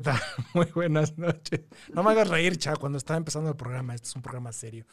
[0.00, 0.20] ¿Qué tal?
[0.54, 1.60] Muy buenas noches.
[1.92, 3.94] No me hagas reír, cha, cuando está empezando el programa.
[3.94, 4.86] Este es un programa serio.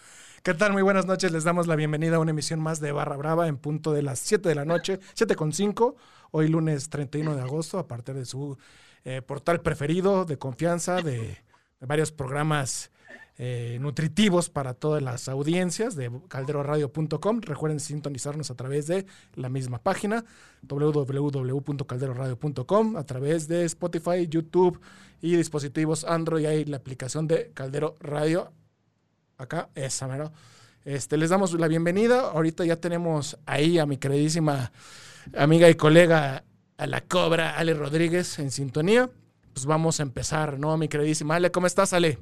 [0.43, 0.73] ¿Qué tal?
[0.73, 1.31] Muy buenas noches.
[1.31, 4.19] Les damos la bienvenida a una emisión más de Barra Brava en punto de las
[4.19, 5.95] 7 de la noche, 7 con 5,
[6.31, 8.57] hoy lunes 31 de agosto, a partir de su
[9.05, 11.37] eh, portal preferido de confianza, de
[11.79, 12.91] varios programas
[13.39, 17.41] eh, nutritivos para todas las audiencias de calderoradio.com.
[17.41, 20.25] Recuerden sintonizarnos a través de la misma página,
[20.63, 24.81] www.calderoradio.com, a través de Spotify, YouTube
[25.21, 26.47] y dispositivos Android.
[26.47, 28.51] Hay la aplicación de Caldero Radio.
[29.37, 30.33] Acá, esa, mero.
[30.83, 32.21] Este, les damos la bienvenida.
[32.21, 34.71] Ahorita ya tenemos ahí a mi queridísima
[35.35, 36.43] amiga y colega,
[36.77, 39.11] a la Cobra, Ale Rodríguez, en sintonía.
[39.53, 40.75] Pues vamos a empezar, ¿no?
[40.77, 42.17] Mi queridísima Ale, ¿cómo estás, Ale?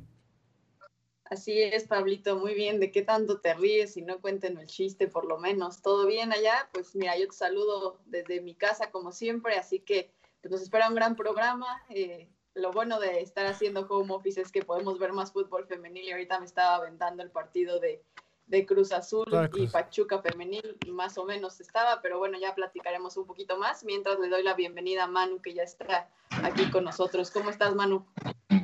[1.26, 2.80] Así es, Pablito, muy bien.
[2.80, 5.82] ¿De qué tanto te ríes y no cuenten el chiste, por lo menos?
[5.82, 6.70] ¿Todo bien allá?
[6.72, 10.88] Pues mira, yo te saludo desde mi casa, como siempre, así que pues, nos espera
[10.88, 11.82] un gran programa.
[11.90, 16.06] Eh, lo bueno de estar haciendo home office es que podemos ver más fútbol femenil
[16.06, 18.04] y ahorita me estaba aventando el partido de,
[18.46, 23.26] de Cruz Azul y Pachuca femenil, más o menos estaba, pero bueno, ya platicaremos un
[23.26, 26.08] poquito más mientras le doy la bienvenida a Manu, que ya está
[26.44, 27.32] aquí con nosotros.
[27.32, 28.06] ¿Cómo estás, Manu?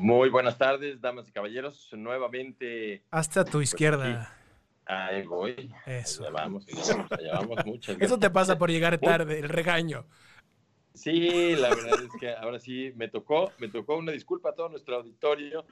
[0.01, 1.89] Muy buenas tardes, damas y caballeros.
[1.93, 3.03] Nuevamente.
[3.11, 4.35] Hasta tu izquierda.
[4.83, 5.71] Ahí voy.
[5.85, 6.23] Eso.
[6.23, 6.65] Allá vamos,
[7.11, 10.07] allá vamos, muchas Eso te pasa por llegar tarde, el regaño.
[10.95, 14.69] Sí, la verdad es que ahora sí me tocó, me tocó una disculpa a todo
[14.69, 15.67] nuestro auditorio.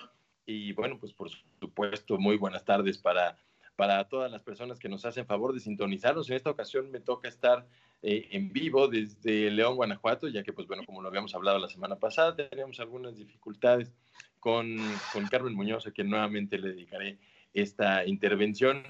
[0.45, 3.35] Y bueno, pues por supuesto, muy buenas tardes para,
[3.75, 6.29] para todas las personas que nos hacen favor de sintonizarnos.
[6.29, 7.65] En esta ocasión me toca estar
[8.03, 11.67] eh, en vivo desde León, Guanajuato, ya que, pues bueno, como lo habíamos hablado la
[11.67, 13.91] semana pasada, teníamos algunas dificultades
[14.39, 14.77] con,
[15.13, 17.17] con Carmen Muñoz, a quien nuevamente le dedicaré
[17.53, 18.83] esta intervención.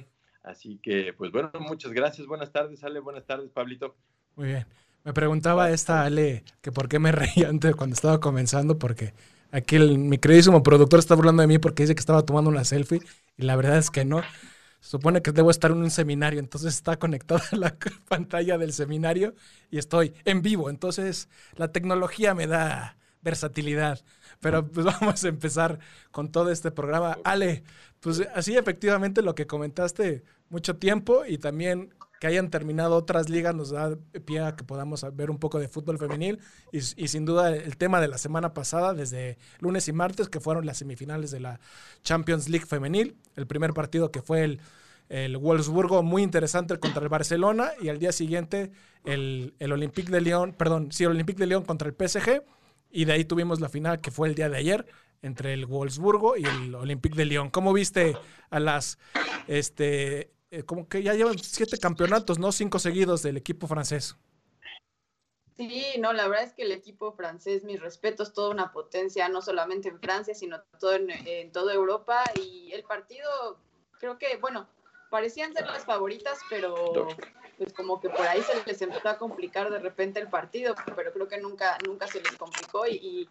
[0.44, 2.28] Así que, pues bueno, muchas gracias.
[2.28, 3.00] Buenas tardes, Ale.
[3.00, 3.96] Buenas tardes, Pablito.
[4.36, 4.66] Muy bien.
[5.04, 9.14] Me preguntaba esta Ale que por qué me reía antes cuando estaba comenzando, porque
[9.52, 12.64] aquí el, mi queridísimo productor está burlando de mí porque dice que estaba tomando una
[12.64, 13.02] selfie
[13.38, 14.22] y la verdad es que no.
[14.82, 17.76] Supone que debo estar en un seminario, entonces está conectada la
[18.08, 19.36] pantalla del seminario
[19.70, 20.70] y estoy en vivo.
[20.70, 24.00] Entonces la tecnología me da versatilidad.
[24.40, 25.80] Pero pues vamos a empezar
[26.12, 27.18] con todo este programa.
[27.24, 27.64] Ale,
[28.00, 33.56] pues así efectivamente lo que comentaste, mucho tiempo y también que hayan terminado otras ligas
[33.56, 36.40] nos da pie a que podamos ver un poco de fútbol femenil
[36.72, 40.42] y, y, sin duda el tema de la semana pasada, desde lunes y martes, que
[40.42, 41.62] fueron las semifinales de la
[42.04, 44.60] Champions League femenil, el primer partido que fue el,
[45.08, 48.72] el Wolfsburgo, muy interesante contra el Barcelona y al día siguiente
[49.06, 52.44] el, el Olympique de Lyon, perdón, sí, el Olympique de Lyon contra el PSG
[52.90, 54.86] y de ahí tuvimos la final que fue el día de ayer
[55.22, 57.50] entre el Wolfsburgo y el Olympique de Lyon.
[57.50, 58.18] ¿Cómo viste
[58.50, 58.98] a las,
[59.48, 62.52] este, eh, como que ya llevan siete campeonatos, ¿no?
[62.52, 64.16] Cinco seguidos del equipo francés.
[65.58, 69.42] Sí, no, la verdad es que el equipo francés, mis respetos, toda una potencia, no
[69.42, 72.24] solamente en Francia, sino todo en, en toda Europa.
[72.42, 73.60] Y el partido,
[74.00, 74.70] creo que, bueno,
[75.10, 77.10] parecían ser las favoritas, pero
[77.60, 81.12] pues como que por ahí se les empezó a complicar de repente el partido, pero
[81.12, 83.30] creo que nunca, nunca se les complicó y, y,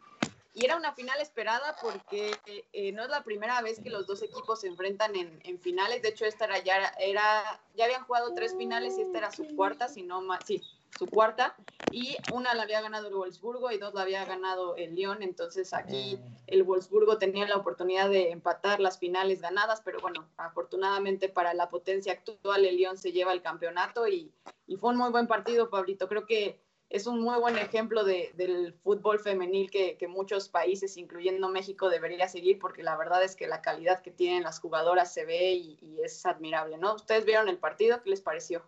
[0.65, 2.33] era una final esperada porque
[2.73, 6.03] eh, no es la primera vez que los dos equipos se enfrentan en, en, finales,
[6.03, 9.47] de hecho esta era ya, era, ya habían jugado tres finales y esta era su
[9.55, 10.61] cuarta, si no más, sí,
[10.97, 11.57] su cuarta,
[11.91, 15.73] y una la había ganado el Wolfsburgo y dos la había ganado el Lyon, entonces
[15.73, 21.55] aquí el Wolfsburgo tenía la oportunidad de empatar las finales ganadas, pero bueno, afortunadamente para
[21.55, 24.33] la potencia actual el Lyon se lleva el campeonato y,
[24.67, 28.33] y fue un muy buen partido, Pablito, creo que es un muy buen ejemplo de,
[28.35, 33.37] del fútbol femenil que, que, muchos países, incluyendo México, debería seguir, porque la verdad es
[33.37, 36.95] que la calidad que tienen las jugadoras se ve y, y es admirable, ¿no?
[36.95, 38.03] ¿Ustedes vieron el partido?
[38.03, 38.63] ¿Qué les pareció?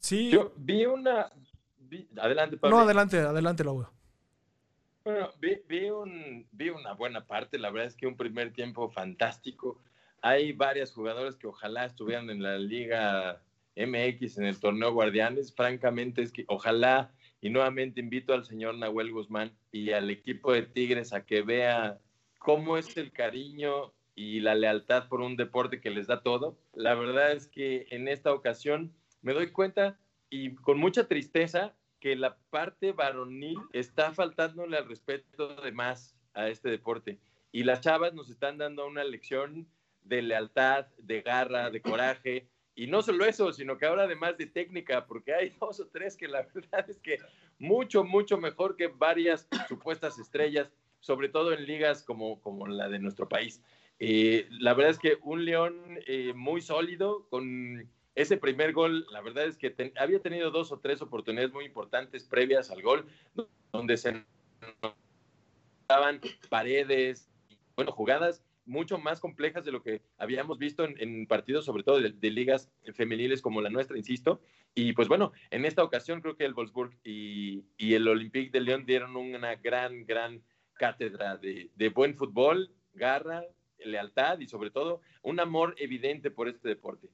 [0.00, 0.30] Sí.
[0.30, 1.30] Yo vi una.
[1.78, 2.76] Vi, adelante, Pablo.
[2.76, 3.90] No, adelante, adelante, veo.
[5.04, 7.58] Bueno, vi, vi, un, vi una buena parte.
[7.58, 9.80] La verdad es que un primer tiempo fantástico.
[10.20, 13.40] Hay varias jugadoras que ojalá estuvieran en la Liga
[13.76, 15.54] MX, en el torneo Guardianes.
[15.54, 20.62] Francamente, es que ojalá, y nuevamente invito al señor Nahuel Guzmán y al equipo de
[20.62, 21.98] Tigres a que vea
[22.38, 26.58] cómo es el cariño y la lealtad por un deporte que les da todo.
[26.74, 28.92] La verdad es que en esta ocasión
[29.22, 29.98] me doy cuenta
[30.30, 36.48] y con mucha tristeza que la parte varonil está faltándole al respeto de más a
[36.48, 37.18] este deporte.
[37.50, 39.66] Y las chavas nos están dando una lección
[40.02, 42.48] de lealtad, de garra, de coraje.
[42.74, 46.16] Y no solo eso, sino que ahora además de técnica, porque hay dos o tres
[46.16, 47.18] que la verdad es que
[47.58, 52.98] mucho, mucho mejor que varias supuestas estrellas, sobre todo en ligas como, como la de
[52.98, 53.62] nuestro país.
[53.98, 59.20] Eh, la verdad es que un León eh, muy sólido, con ese primer gol, la
[59.20, 63.06] verdad es que había tenido dos o tres oportunidades muy importantes previas al gol,
[63.72, 64.24] donde se
[65.82, 67.30] estaban paredes,
[67.76, 72.30] bueno, jugadas mucho más complejas de lo que habíamos visto en, partidos, sobre todo de,
[72.30, 74.40] ligas femeniles como la nuestra, insisto.
[74.74, 78.84] Y pues bueno, en esta ocasión creo que el Wolfsburg y, el Olympique de León
[78.84, 80.42] dieron una gran, gran
[80.74, 83.44] cátedra de, buen fútbol, garra,
[83.78, 87.08] lealtad y sobre todo un amor evidente por este deporte.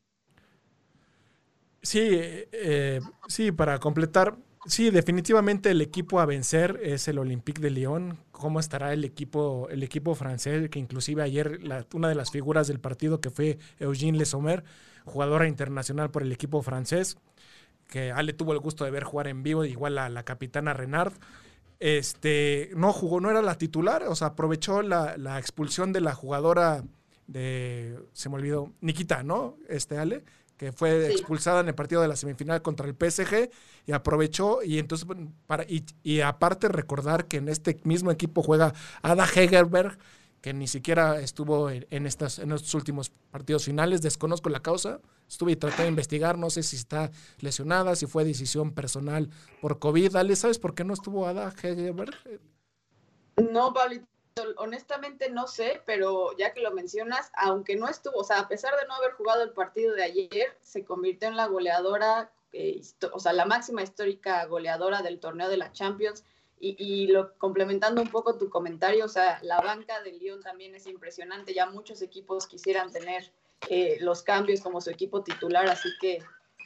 [1.84, 4.36] Sí, eh, sí, para completar,
[4.66, 8.18] Sí, definitivamente el equipo a vencer es el Olympique de Lyon.
[8.32, 10.70] ¿Cómo estará el equipo, el equipo francés?
[10.70, 11.60] Que inclusive ayer
[11.92, 14.64] una de las figuras del partido que fue Eugene Le Sommer,
[15.04, 17.18] jugadora internacional por el equipo francés,
[17.88, 21.12] que Ale tuvo el gusto de ver jugar en vivo, igual a la capitana Renard.
[21.78, 26.14] Este, no jugó, no era la titular, o sea, aprovechó la, la expulsión de la
[26.14, 26.84] jugadora
[27.26, 29.58] de, se me olvidó, Nikita, ¿no?
[29.68, 30.24] Este, Ale,
[30.56, 33.50] que fue expulsada en el partido de la semifinal contra el PSG
[33.86, 35.06] y aprovechó y entonces
[35.46, 38.72] para y, aparte recordar que en este mismo equipo juega
[39.02, 39.98] Ada Hegerberg
[40.40, 44.02] que ni siquiera estuvo en, estas en estos últimos partidos finales.
[44.02, 48.24] Desconozco la causa estuve y traté de investigar no sé si está lesionada si fue
[48.24, 49.30] decisión personal
[49.60, 50.12] por covid.
[50.12, 52.14] Dale sabes por qué no estuvo Ada Hegerberg
[53.52, 54.13] no Pablito
[54.56, 58.74] honestamente no sé, pero ya que lo mencionas, aunque no estuvo, o sea, a pesar
[58.80, 62.80] de no haber jugado el partido de ayer, se convirtió en la goleadora, eh,
[63.12, 66.24] o sea, la máxima histórica goleadora del torneo de la Champions.
[66.66, 70.86] Y, lo, complementando un poco tu comentario, o sea, la banca del Lyon también es
[70.86, 71.52] impresionante.
[71.52, 73.30] Ya muchos equipos quisieran tener
[73.68, 76.20] eh, los cambios como su equipo titular, así que,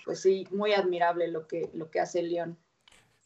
[0.05, 2.59] pues sí, muy admirable lo que, lo que hace el Lyon.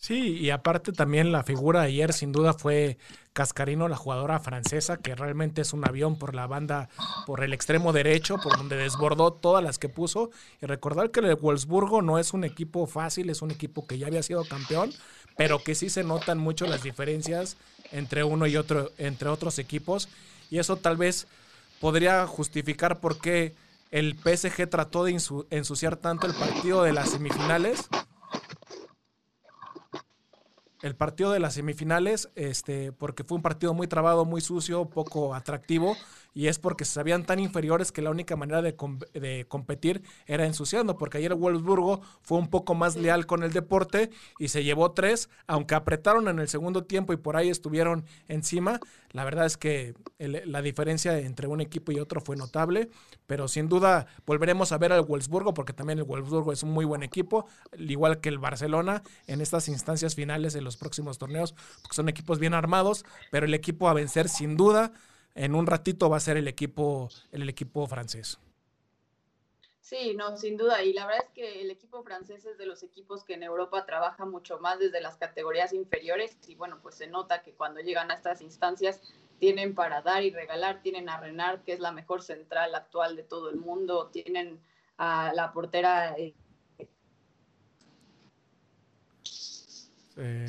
[0.02, 2.98] Sí, y aparte también la figura ayer sin duda fue
[3.32, 6.88] Cascarino, la jugadora francesa, que realmente es un avión por la banda,
[7.24, 10.30] por el extremo derecho, por donde desbordó todas las que puso.
[10.60, 14.08] Y recordar que el Wolfsburgo no es un equipo fácil, es un equipo que ya
[14.08, 14.90] había sido campeón,
[15.36, 17.56] pero que sí se notan mucho las diferencias
[17.92, 20.08] entre uno y otro, entre otros equipos.
[20.50, 21.28] Y eso tal vez
[21.80, 23.54] podría justificar por qué
[23.92, 25.16] el PSG trató de
[25.50, 27.88] ensuciar tanto el partido de las semifinales
[30.82, 35.34] el partido de las semifinales, este, porque fue un partido muy trabado, muy sucio, poco
[35.34, 35.96] atractivo,
[36.34, 38.76] y es porque se sabían tan inferiores que la única manera de,
[39.14, 43.52] de, competir era ensuciando, porque ayer el Wolfsburgo fue un poco más leal con el
[43.52, 48.04] deporte y se llevó tres, aunque apretaron en el segundo tiempo y por ahí estuvieron
[48.28, 48.80] encima,
[49.10, 52.88] la verdad es que la diferencia entre un equipo y otro fue notable,
[53.26, 56.86] pero sin duda volveremos a ver al Wolfsburgo, porque también el Wolfsburgo es un muy
[56.86, 57.46] buen equipo,
[57.76, 62.38] igual que el Barcelona en estas instancias finales de los próximos torneos, porque son equipos
[62.38, 64.92] bien armados, pero el equipo a vencer sin duda
[65.34, 68.38] en un ratito va a ser el equipo, el, equipo francés.
[69.80, 70.82] Sí, no, sin duda.
[70.82, 73.84] Y la verdad es que el equipo francés es de los equipos que en Europa
[73.84, 76.36] trabaja mucho más desde las categorías inferiores.
[76.46, 79.00] Y bueno, pues se nota que cuando llegan a estas instancias
[79.38, 80.82] tienen para dar y regalar.
[80.82, 84.10] Tienen a Renard, que es la mejor central actual de todo el mundo.
[84.12, 84.60] Tienen
[84.98, 86.14] a la portera.
[86.16, 86.34] Eh,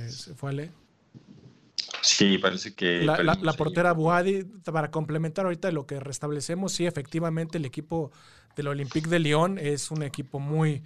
[0.09, 0.82] se fue Ale.
[2.17, 3.03] Sí, parece que...
[3.03, 8.11] La, portera Buadi, para complementar ahorita lo que restablecemos, sí, efectivamente el equipo
[8.55, 10.83] del Olympique de Lyon es un equipo muy,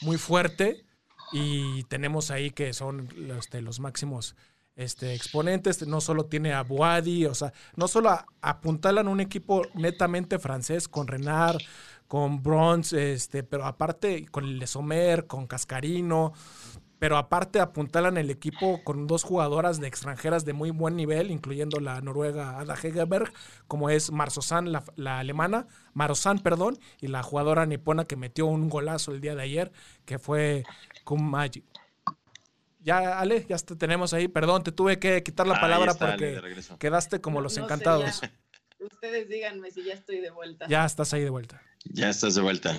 [0.00, 0.84] muy fuerte
[1.32, 4.36] y tenemos ahí que son los, este, los máximos
[4.74, 10.38] este, exponentes, no solo tiene a Buadi, o sea, no solo apuntalan un equipo netamente
[10.38, 11.60] francés con Renard,
[12.08, 16.32] con Bronze, este, pero aparte con el Lesomer, con Cascarino,
[17.00, 21.80] pero aparte apuntalan el equipo con dos jugadoras de extranjeras de muy buen nivel, incluyendo
[21.80, 23.32] la noruega Ada Hegerberg,
[23.66, 28.68] como es Marzosan, la, la, alemana, Marosan, perdón, y la jugadora nipona que metió un
[28.68, 29.72] golazo el día de ayer,
[30.04, 30.62] que fue
[31.04, 31.64] Kumaji.
[32.80, 34.28] Ya, Ale, ya te tenemos ahí.
[34.28, 36.38] Perdón, te tuve que quitar la palabra porque
[36.78, 38.20] quedaste como los encantados.
[38.78, 40.66] Ustedes díganme si ya estoy de vuelta.
[40.68, 41.62] Ya estás ahí de vuelta.
[41.84, 42.78] Ya estás de vuelta.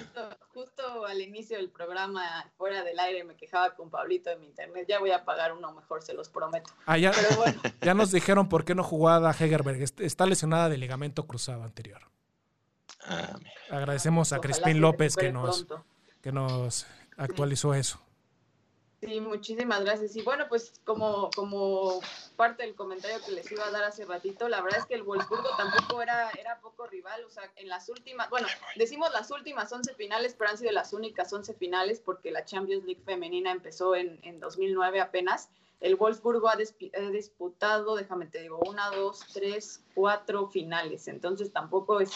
[0.53, 4.85] Justo, al inicio del programa, fuera del aire, me quejaba con Pablito de mi internet.
[4.87, 6.71] Ya voy a pagar uno mejor, se los prometo.
[6.85, 7.11] Ah, ya,
[7.81, 9.81] ya nos dijeron por qué no jugaba Hegerberg.
[9.99, 12.01] Está lesionada de ligamento cruzado anterior.
[13.05, 13.39] Ah,
[13.69, 15.65] Agradecemos a Crispín López que nos,
[16.21, 16.85] que nos
[17.17, 17.99] actualizó eso.
[19.01, 20.15] Sí, muchísimas gracias.
[20.15, 22.01] Y bueno, pues como, como
[22.35, 25.01] parte del comentario que les iba a dar hace ratito, la verdad es que el
[25.01, 27.23] Wolfsburgo tampoco era, era poco rival.
[27.25, 30.93] O sea, en las últimas, bueno, decimos las últimas 11 finales, pero han sido las
[30.93, 35.49] únicas 11 finales porque la Champions League femenina empezó en, en 2009 apenas.
[35.79, 41.07] El Wolfsburgo ha, disputado, déjame te digo, una, dos, tres, cuatro finales.
[41.07, 42.11] Entonces tampoco es,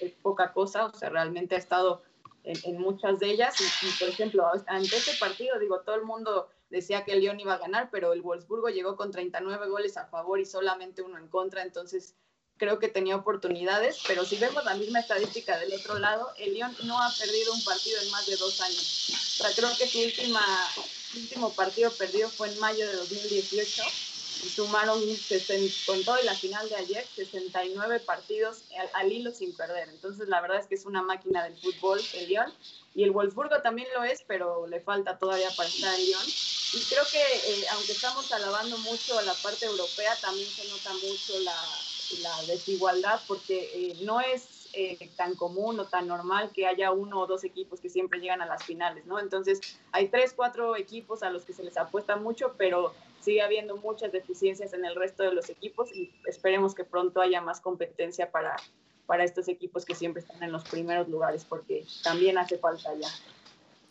[0.00, 0.86] es poca cosa.
[0.86, 2.02] O sea, realmente ha estado
[2.48, 3.54] en, muchas de ellas.
[3.82, 7.54] Y, por ejemplo, ante este partido, digo, todo el mundo decía que el Lyon iba
[7.54, 11.28] a ganar, pero el Wolfsburgo llegó con 39 goles a favor y solamente uno en
[11.28, 12.14] contra, entonces
[12.58, 16.74] creo que tenía oportunidades, pero si vemos la misma estadística del otro lado, el Lyon
[16.84, 19.10] no ha perdido un partido en más de dos años.
[19.10, 20.42] O sea, creo que su última,
[21.16, 23.82] último partido perdido fue en mayo de 2018
[24.54, 25.00] sumaron
[25.86, 29.88] con todo y la final de ayer 69 partidos al, al, hilo sin perder.
[29.88, 32.52] Entonces la verdad es que es una máquina del fútbol el Lyon
[32.94, 36.24] y el Wolfsburgo también lo es, pero le falta todavía para estar en Lyon.
[36.26, 40.92] Y creo que eh, aunque estamos alabando mucho a la parte europea, también se nota
[40.94, 41.56] mucho la,
[42.22, 47.20] la desigualdad porque eh, no es eh, tan común o tan normal que haya uno
[47.20, 49.18] o dos equipos que siempre llegan a las finales, ¿no?
[49.18, 49.60] Entonces
[49.92, 52.94] hay tres, cuatro equipos a los que se les apuesta mucho, pero
[53.28, 57.42] sigue habiendo muchas deficiencias en el resto de los equipos y esperemos que pronto haya
[57.42, 58.56] más competencia para,
[59.04, 63.08] para estos equipos que siempre están en los primeros lugares, porque también hace falta ya.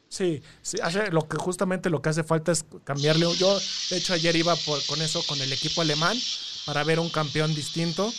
[0.09, 0.41] Sí,
[0.81, 3.27] hace, lo que justamente lo que hace falta es cambiarle.
[3.35, 3.59] Yo,
[3.91, 4.55] de hecho, ayer iba
[4.87, 6.17] con eso, con el equipo alemán,
[6.65, 8.11] para ver un campeón distinto,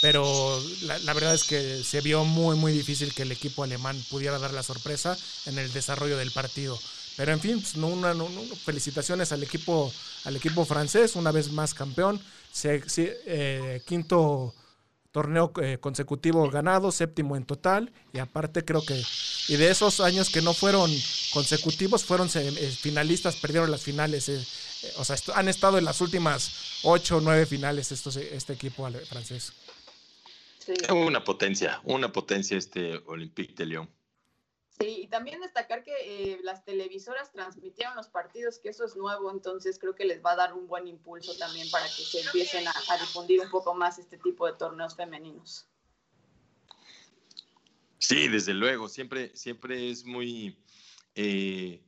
[0.00, 4.40] pero la, verdad es que se vio muy, muy difícil que el equipo alemán pudiera
[4.40, 6.78] dar la sorpresa en el desarrollo del partido.
[7.18, 8.28] Pero en fin, pues, no, una, no,
[8.64, 9.92] felicitaciones al equipo,
[10.24, 12.20] al equipo francés, una vez más campeón,
[12.52, 14.54] se, eh, quinto
[15.10, 19.02] torneo eh, consecutivo ganado, séptimo en total, y aparte creo que,
[19.48, 20.88] y de esos años que no fueron
[21.32, 24.30] consecutivos, fueron eh, finalistas, perdieron las finales,
[24.96, 26.52] o sea, han estado en las últimas
[26.84, 29.52] ocho o nueve finales estos, este equipo francés.
[30.64, 30.74] Sí.
[30.92, 33.97] Una potencia, una potencia este Olympique de Lyon.
[34.80, 39.30] Sí, y también destacar que eh, las televisoras transmitieron los partidos, que eso es nuevo,
[39.32, 42.66] entonces creo que les va a dar un buen impulso también para que se empiecen
[42.68, 45.68] a, difundir un poco más este tipo de torneos femeninos.
[47.98, 50.62] Sí, desde luego, siempre, siempre es muy,
[51.16, 51.82] eh,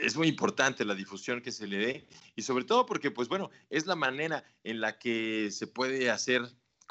[0.00, 3.50] es muy importante la difusión que se le dé y sobre todo porque, pues bueno,
[3.68, 6.42] es la manera en la que se puede hacer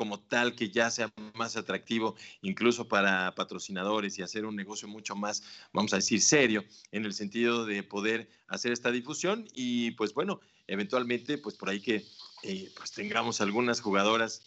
[0.01, 5.15] como tal que ya sea más atractivo incluso para patrocinadores y hacer un negocio mucho
[5.15, 5.43] más,
[5.73, 10.39] vamos a decir, serio en el sentido de poder hacer esta difusión y pues bueno,
[10.65, 12.03] eventualmente pues por ahí que
[12.41, 14.41] eh, pues tengamos algunas jugadoras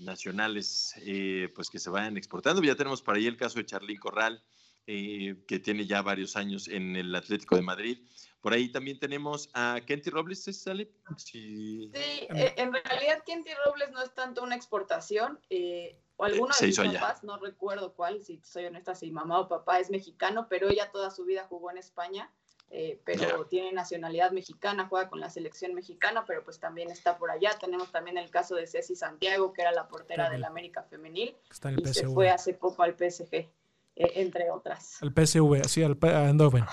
[0.00, 2.60] nacionales eh, pues que se vayan exportando.
[2.64, 4.42] Ya tenemos por ahí el caso de Charlín Corral,
[4.86, 7.98] eh, que tiene ya varios años en el Atlético de Madrid.
[8.40, 10.88] Por ahí también tenemos a Kenty Robles, ¿sale?
[11.16, 15.40] Sí, eh, en realidad Kenty Robles no es tanto una exportación.
[15.50, 19.48] Eh, o alguno de mis papás, no recuerdo cuál, si soy honesta, si mamá o
[19.48, 22.30] papá es mexicano, pero ella toda su vida jugó en España.
[22.70, 27.30] Eh, pero tiene nacionalidad mexicana, juega con la selección mexicana, pero pues también está por
[27.30, 27.50] allá.
[27.60, 31.36] Tenemos también el caso de Ceci Santiago, que era la portera del América Femenil,
[31.78, 33.48] y se fue hace poco al PSG,
[33.96, 35.02] entre otras.
[35.02, 36.64] Al PSV, sí, al Eindhoven.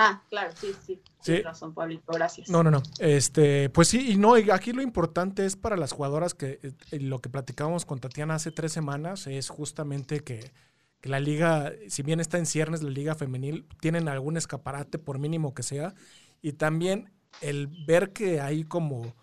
[0.00, 1.02] Ah, claro, sí, sí.
[1.20, 1.42] Sí.
[1.42, 2.48] razón, Pablito, gracias.
[2.48, 2.82] No, no, no.
[3.00, 7.18] Este, pues sí, y no, aquí lo importante es para las jugadoras que eh, lo
[7.18, 10.52] que platicábamos con Tatiana hace tres semanas es justamente que,
[11.00, 15.18] que, la liga, si bien está en ciernes la liga femenil, tienen algún escaparate, por
[15.18, 15.94] mínimo que sea,
[16.40, 19.16] y también el ver que hay como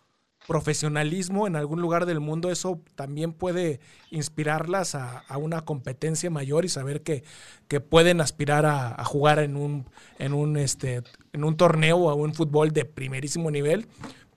[0.48, 3.80] profesionalismo en algún lugar del mundo, eso también puede
[4.12, 7.24] inspirarlas a, una competencia mayor y saber que,
[7.68, 12.34] que pueden aspirar a, jugar en un, en, un, este, en un torneo o un
[12.34, 13.88] fútbol de primerísimo nivel.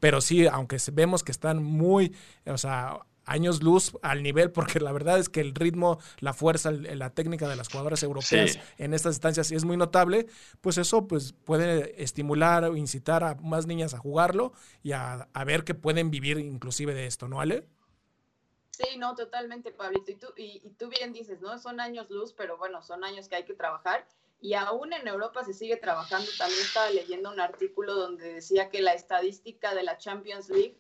[0.01, 2.15] Pero sí, aunque vemos que están muy,
[2.47, 6.71] o sea, años luz al nivel, porque la verdad es que el ritmo, la fuerza,
[6.73, 10.27] la técnica de las jugadoras europeas en estas instancias es muy notable,
[10.61, 15.65] pues eso pues puede estimular o incitar a más niñas a jugarlo y a, ver
[15.65, 17.67] que pueden vivir inclusive de esto, ¿no, Ale?
[18.71, 20.11] Sí, no, totalmente, Pablito.
[20.11, 21.59] Y tú, y, y tú bien dices, ¿no?
[21.59, 24.07] Son años luz, pero bueno, son años que hay que trabajar
[24.41, 26.31] y aún en Europa se sigue trabajando.
[26.39, 30.77] También estaba leyendo un artículo donde decía que la estadística de la Champions League,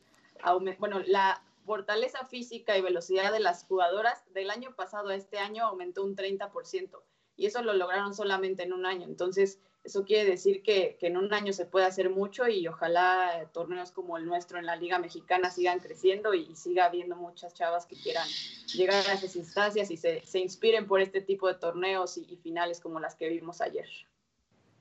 [0.78, 5.66] bueno, la fortaleza física y velocidad de las jugadoras del año pasado a este año
[5.66, 7.02] aumentó un 30%
[7.36, 9.06] y eso lo lograron solamente en un año.
[9.06, 13.92] Entonces, eso quiere decir que, en un año se puede hacer mucho y ojalá torneos
[13.92, 17.96] como el nuestro en la Liga Mexicana sigan creciendo y, siga habiendo muchas chavas que
[17.96, 18.26] quieran
[18.74, 22.98] llegar a esas instancias y se, inspiren por este tipo de torneos y, finales como
[22.98, 23.86] las que vimos ayer.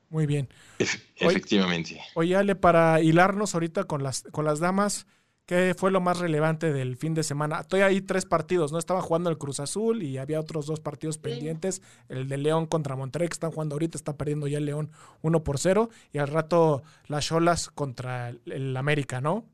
[0.10, 0.48] Muy bien.
[0.80, 2.02] Efectivamente.
[2.16, 5.06] Oye, Ale, para hilarnos ahorita con las, con las damas,
[5.48, 7.62] ¿Qué fue lo más relevante del fin de semana?
[7.62, 8.80] Estoy ahí tres partidos, ¿no?
[8.80, 11.82] Estaba jugando el Cruz Azul y había otros dos partidos pendientes.
[12.10, 15.46] El de León contra Monterrey, que están jugando ahorita, está perdiendo ya el León 1
[15.46, 15.90] por 0.
[16.12, 19.46] Y al rato las Cholas contra el, América, ¿no?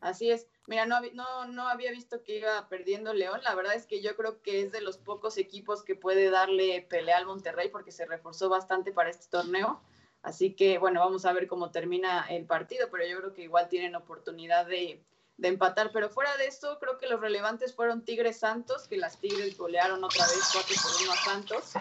[0.00, 0.48] Así es.
[0.66, 3.40] Mira, no, no, no había visto que iba perdiendo León.
[3.44, 6.84] La verdad es que yo creo que es de los pocos equipos que puede darle
[6.90, 9.80] pelea al Monterrey porque se reforzó bastante para este torneo
[10.22, 13.68] Así que bueno, vamos a ver cómo termina el partido, pero yo creo que igual
[13.68, 15.02] tienen oportunidad de,
[15.38, 15.90] de empatar.
[15.92, 20.04] Pero fuera de eso, creo que los relevantes fueron Tigres Santos, que las Tigres golearon
[20.04, 21.72] otra vez 4 por 1 a Santos.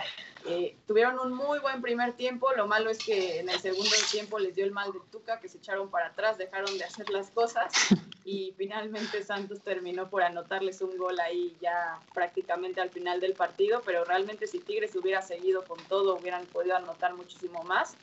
[0.46, 4.39] Eh, tuvieron un muy buen primer tiempo, lo malo es que en el segundo tiempo
[4.39, 7.29] les dio el mal de Tuca, que se echaron para atrás, dejaron de hacer las
[7.29, 7.74] cosas
[8.24, 13.81] y finalmente Santos terminó por anotarles un gol ahí ya prácticamente al final del partido,
[13.86, 17.98] pero realmente si Tigres hubiera seguido con todo hubieran podido anotar muchísimo más.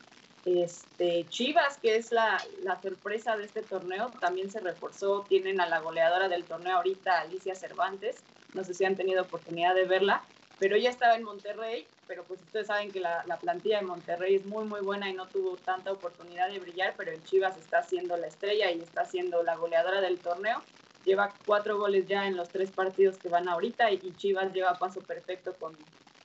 [0.47, 5.27] Este, Chivas, que es la, la, sorpresa de este torneo, también se reforzó.
[5.29, 8.19] Tienen a la goleadora del torneo ahorita, Alicia Cervantes.
[8.55, 10.23] No sé si han tenido oportunidad de verla,
[10.61, 11.85] pero ella estaba en Monterrey.
[12.07, 15.15] Pero pues ustedes saben que la, la, plantilla de Monterrey es muy, muy buena y
[15.15, 16.95] no tuvo tanta oportunidad de brillar.
[16.97, 20.63] Pero en Chivas está siendo la estrella y está siendo la goleadora del torneo.
[21.05, 25.01] Lleva cuatro goles ya en los tres partidos que van ahorita y Chivas lleva paso
[25.01, 25.77] perfecto con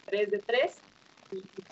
[0.05, 0.77] tres de tres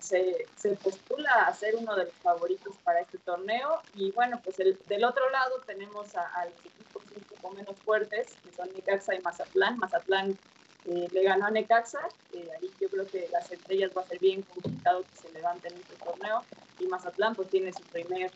[0.00, 3.80] se, se, postula a ser uno de los favoritos para este torneo.
[3.94, 8.28] Y bueno, pues el, del otro lado tenemos a, los equipos un poco menos fuertes,
[8.44, 9.78] que son Necaxa y Mazatlán.
[9.78, 10.38] Mazatlán
[10.86, 12.00] eh, le ganó a Necaxa,
[12.32, 15.80] ahí yo creo que las estrellas va a ser bien complicado que se levanten en
[15.80, 16.44] este torneo.
[16.78, 18.32] Y Mazatlán pues tiene su, primer, eh,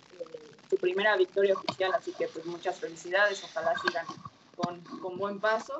[0.68, 4.06] su primera victoria oficial, así que pues muchas felicidades, ojalá sigan
[4.56, 5.74] con, con, buen paso.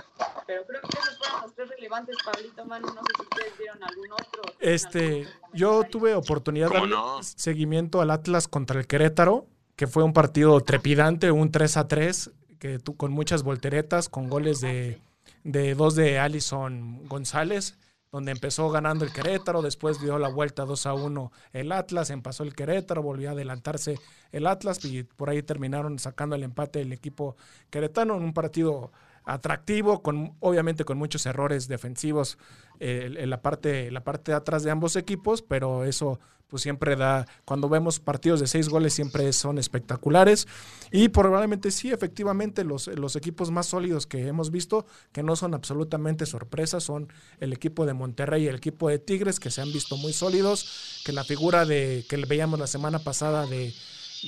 [0.47, 2.87] Pero creo que esos fueron los tres relevantes, Pablito Manu.
[2.88, 4.43] No sé si ustedes vieron algún otro.
[4.61, 7.22] Este, yo tuve oportunidad de no?
[7.22, 9.46] seguimiento al Atlas contra el Querétaro,
[9.77, 14.29] que fue un partido trepidante, un 3 a 3, que tú, con muchas volteretas, con
[14.29, 15.01] goles de,
[15.42, 17.79] de dos de Alison González
[18.14, 22.44] donde empezó ganando el Querétaro, después dio la vuelta 2 a 1 el Atlas, empezó
[22.44, 23.98] el Querétaro, volvió a adelantarse
[24.31, 27.35] el Atlas y por ahí terminaron sacando el empate el equipo
[27.70, 28.92] queretano en un partido
[29.24, 32.38] atractivo, con, obviamente con muchos errores defensivos
[32.80, 36.94] eh, en la parte, la parte de atrás de ambos equipos, pero eso pues siempre
[36.94, 40.46] da, cuando vemos partidos de seis goles siempre son espectaculares.
[40.92, 45.54] Y probablemente sí, efectivamente los, los equipos más sólidos que hemos visto, que no son
[45.54, 47.08] absolutamente sorpresas, son
[47.40, 51.02] el equipo de Monterrey y el equipo de Tigres, que se han visto muy sólidos,
[51.04, 53.74] que la figura de que veíamos la semana pasada de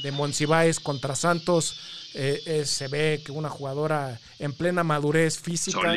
[0.02, 5.94] de Monsiváis contra Santos, eh, eh, se ve que una jugadora en plena madurez física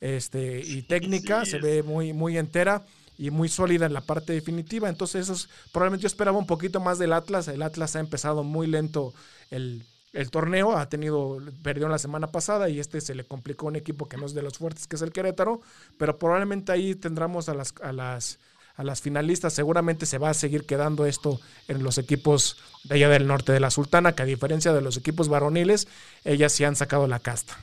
[0.00, 2.84] este, y técnica, se ve muy, muy entera
[3.18, 4.88] y muy sólida en la parte definitiva.
[4.88, 7.48] Entonces, eso es, probablemente yo esperaba un poquito más del Atlas.
[7.48, 9.14] El Atlas ha empezado muy lento
[9.50, 13.76] el, el torneo, ha tenido, perdió la semana pasada y este se le complicó un
[13.76, 15.60] equipo que no es de los fuertes, que es el Querétaro,
[15.98, 18.38] pero probablemente ahí tendremos a las, a las
[18.76, 19.52] a las finalistas.
[19.52, 23.60] Seguramente se va a seguir quedando esto en los equipos de allá del norte de
[23.60, 25.88] la Sultana, que a diferencia de los equipos varoniles,
[26.24, 27.58] ellas sí han sacado la casta.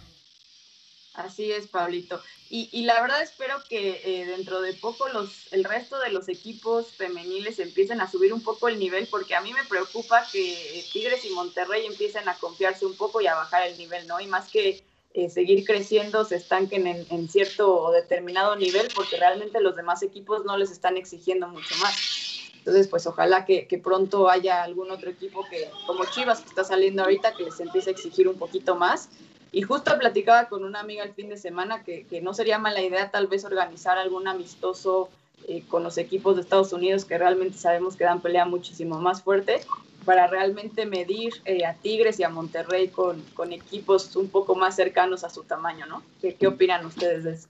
[1.13, 2.19] Así es, Pablito.
[2.49, 6.27] Y, y la verdad espero que eh, dentro de poco los, el resto de los
[6.27, 10.83] equipos femeniles empiecen a subir un poco el nivel, porque a mí me preocupa que
[10.91, 14.19] Tigres y Monterrey empiecen a confiarse un poco y a bajar el nivel, ¿no?
[14.19, 19.61] Y más que eh, seguir creciendo, se estanquen en, cierto o determinado nivel, porque realmente
[19.61, 22.41] los demás equipos no les están exigiendo mucho más.
[22.57, 26.63] Entonces, pues ojalá que, que, pronto haya algún otro equipo que, como Chivas, que está
[26.63, 29.09] saliendo ahorita, que les empiece a exigir un poquito más.
[29.51, 32.81] Y justo platicaba con una amiga el fin de semana que, que no sería mala
[32.81, 35.09] idea tal vez organizar algún amistoso
[35.47, 39.21] eh, con los equipos de Estados Unidos que realmente sabemos que dan pelea muchísimo más
[39.21, 39.59] fuerte
[40.03, 44.75] para realmente medir eh, a Tigres y a Monterrey con, con, equipos un poco más
[44.75, 46.03] cercanos a su tamaño, ¿no?
[46.21, 47.47] ¿Qué, qué opinan ustedes de eso?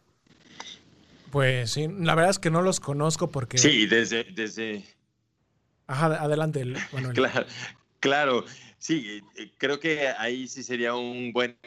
[1.31, 3.57] Pues sí, la verdad es que no los conozco porque...
[3.57, 4.23] Sí, desde...
[4.23, 4.83] desde...
[5.87, 6.63] Ajá, adelante.
[6.91, 7.45] Bueno, claro,
[7.99, 8.45] claro,
[8.77, 11.57] sí, eh, creo que ahí sí sería un buen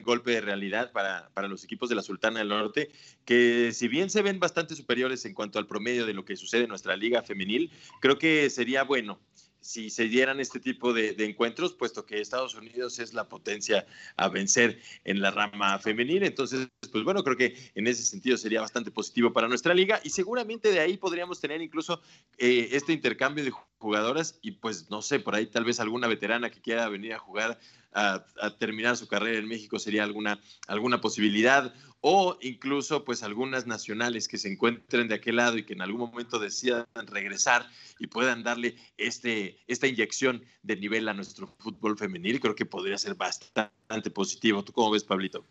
[0.00, 2.90] golpe de realidad para, para, los equipos de la Sultana del Norte,
[3.24, 6.62] que si bien se ven bastante superiores en cuanto al promedio de lo que sucede
[6.62, 9.18] en nuestra liga femenil, creo que sería bueno
[9.60, 14.28] si se dieran este tipo de, encuentros, puesto que Estados Unidos es la potencia a
[14.28, 16.22] vencer en la rama femenil.
[16.22, 20.10] Entonces, pues bueno, creo que en ese sentido sería bastante positivo para nuestra liga y
[20.10, 22.00] seguramente de ahí podríamos tener incluso
[22.38, 23.50] eh, este intercambio de
[23.86, 27.20] jugadoras y pues no sé, por ahí tal vez alguna veterana que quiera venir a
[27.20, 27.56] jugar
[27.92, 33.68] a, a, terminar su carrera en México sería alguna, alguna posibilidad o incluso pues algunas
[33.68, 37.70] nacionales que se encuentren de aquel lado y que en algún momento decidan regresar
[38.00, 42.98] y puedan darle este, esta inyección de nivel a nuestro fútbol femenil, creo que podría
[42.98, 44.64] ser bastante positivo.
[44.64, 45.44] ¿Tú cómo ves, Pablito?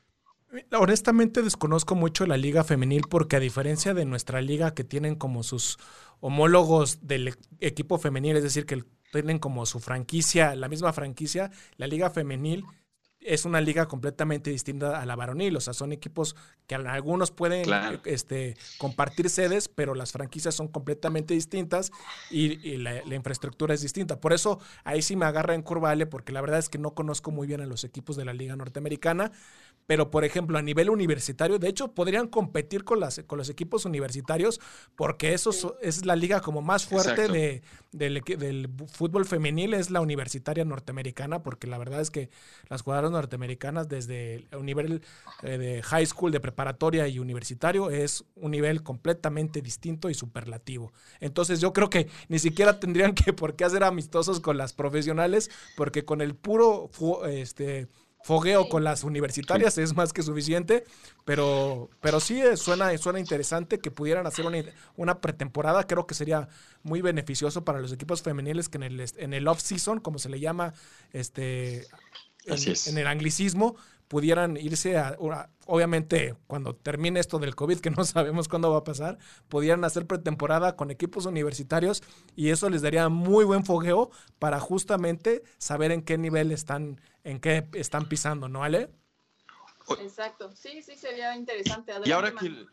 [0.71, 5.43] Honestamente desconozco mucho la liga femenil porque a diferencia de nuestra liga que tienen como
[5.43, 5.77] sus
[6.19, 11.87] homólogos del equipo femenil, es decir, que tienen como su franquicia, la misma franquicia, la
[11.87, 12.65] liga femenil
[13.25, 15.57] es una liga completamente distinta a la varonil.
[15.57, 16.35] O sea, son equipos
[16.67, 17.65] que algunos pueden
[18.05, 21.91] este, compartir sedes, pero las franquicias son completamente distintas
[22.29, 24.19] y, la, infraestructura es distinta.
[24.19, 27.31] Por eso ahí sí me agarra en curvale, porque la verdad es que no conozco
[27.31, 29.31] muy bien a los equipos de la liga norteamericana.
[29.87, 33.85] Pero, por ejemplo, a nivel universitario, de hecho, podrían competir con, las, con los equipos
[33.85, 34.59] universitarios,
[34.95, 40.01] porque eso es la liga como más fuerte de, del, del fútbol femenil, es la
[40.01, 42.29] universitaria norteamericana, porque la verdad es que
[42.69, 45.01] las jugadoras norteamericanas desde un nivel
[45.43, 50.91] eh, de high school, de preparatoria y universitario es un nivel completamente distinto y superlativo.
[51.19, 55.51] Entonces yo creo que ni siquiera tendrían que por qué hacer amistosos con las profesionales,
[55.77, 56.89] porque con el puro
[57.27, 57.87] este,
[58.25, 60.83] fogueo con las universitarias es más que suficiente,
[61.25, 64.63] pero, pero sí eh, suena, suena interesante que pudieran hacer una,
[64.95, 65.85] una, pretemporada.
[65.85, 66.47] Creo que sería
[66.81, 70.39] muy beneficioso para los equipos femeniles que en el, en el off-season, como se le
[70.39, 70.73] llama
[71.13, 71.85] este,
[72.45, 73.75] en, el anglicismo,
[74.07, 75.17] pudieran irse a,
[75.67, 80.07] obviamente cuando termine esto del COVID, que no sabemos cuándo va a pasar, pudieran hacer
[80.07, 82.01] pretemporada con equipos universitarios
[82.35, 84.09] y eso les daría muy buen fogueo
[84.39, 88.89] para justamente saber en qué nivel están, en qué están pisando, ¿no, Ale?
[89.99, 91.91] Exacto, sí, sí, sería interesante.
[92.05, 92.65] y ahora que,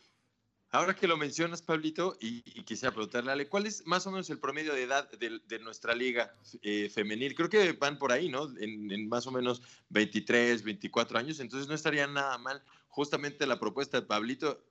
[0.74, 4.38] Ahora que lo mencionas, Pablito, y, quisiera preguntarle, Ale, ¿cuál es más o menos el
[4.38, 7.34] promedio de edad de, nuestra liga eh, femenil?
[7.34, 8.48] Creo que van por ahí, ¿no?
[8.58, 9.60] En, más o menos
[9.90, 14.64] 23, 24 años, entonces no estaría nada mal justamente la propuesta de Pablito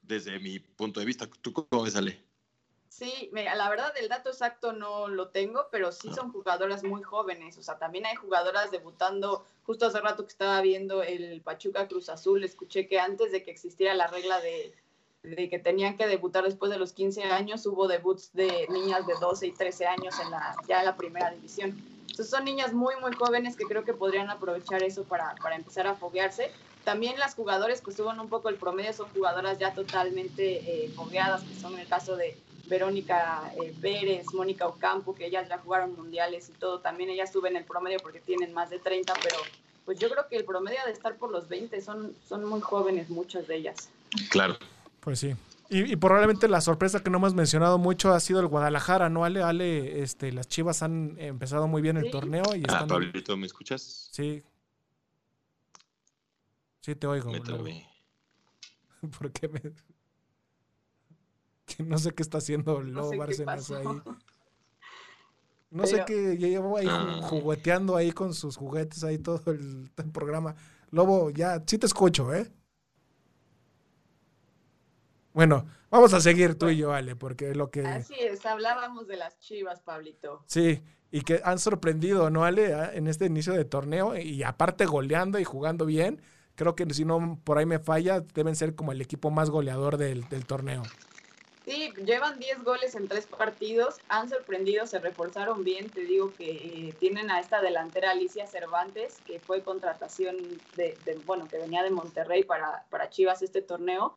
[0.00, 1.28] desde mi punto de vista.
[1.42, 2.24] ¿Tú cómo ves, Ale?
[2.92, 7.02] Sí, mira, la verdad el dato exacto no lo tengo, pero sí son jugadoras muy
[7.02, 7.56] jóvenes.
[7.56, 9.46] O sea, también hay jugadoras debutando.
[9.64, 13.50] Justo hace rato que estaba viendo el Pachuca Cruz Azul, escuché que antes de que
[13.50, 14.74] existiera la regla de
[15.22, 19.14] de que tenían que debutar después de los 15 años, hubo debuts de niñas de
[19.20, 21.80] 12 y 13 años en la, ya la primera división.
[22.00, 25.86] Entonces son niñas muy, muy jóvenes que creo que podrían aprovechar eso para, para empezar
[25.86, 26.50] a foguearse.
[26.84, 31.42] También las jugadoras que suban un poco el promedio son jugadoras ya totalmente eh, fogueadas,
[31.44, 32.36] que son el caso de
[32.72, 36.80] Verónica eh, Pérez, Mónica Ocampo, que ellas ya jugaron mundiales y todo.
[36.80, 39.36] También ellas suben el promedio porque tienen más de 30, pero
[39.84, 43.10] pues yo creo que el promedio de estar por los 20 son, son muy jóvenes
[43.10, 43.90] muchas de ellas.
[44.30, 44.56] Claro.
[45.00, 45.36] Pues sí.
[45.68, 49.24] Y, probablemente la sorpresa que no hemos mencionado mucho ha sido el Guadalajara, ¿no?
[49.24, 53.46] Ale, Ale, este, las Chivas han empezado muy bien el torneo y ah, Pablito, ¿me
[53.46, 54.08] escuchas?
[54.12, 54.42] Sí.
[56.80, 57.32] Sí, te oigo.
[57.32, 57.86] Me
[59.18, 59.60] ¿Por qué me...?
[61.86, 63.86] no sé qué está haciendo Lobo Bárcenas ahí.
[65.70, 67.20] No sé qué, llevo ahí ah.
[67.22, 70.54] jugueteando ahí con sus juguetes ahí todo el programa.
[70.90, 72.52] Lobo, ya, sí te escucho, ¿eh?
[75.32, 77.86] Bueno, vamos a seguir tú y yo, Ale, porque lo que...
[77.86, 80.44] Así es, hablábamos de las chivas, Pablito.
[80.46, 82.74] Sí, y que han sorprendido, ¿no, Ale?
[82.74, 86.20] Ah, en este inicio de torneo, y aparte goleando y jugando bien,
[86.54, 89.96] creo que si no por ahí me falla, deben ser como el equipo más goleador
[89.96, 90.82] del, torneo.
[91.64, 96.50] Sí, llevan 10 goles en tres partidos, han sorprendido, se reforzaron bien, te digo que
[96.88, 101.84] eh, tienen a esta delantera Alicia Cervantes, que fue contratación de, de, bueno, que venía
[101.84, 104.16] de Monterrey para, para Chivas este torneo,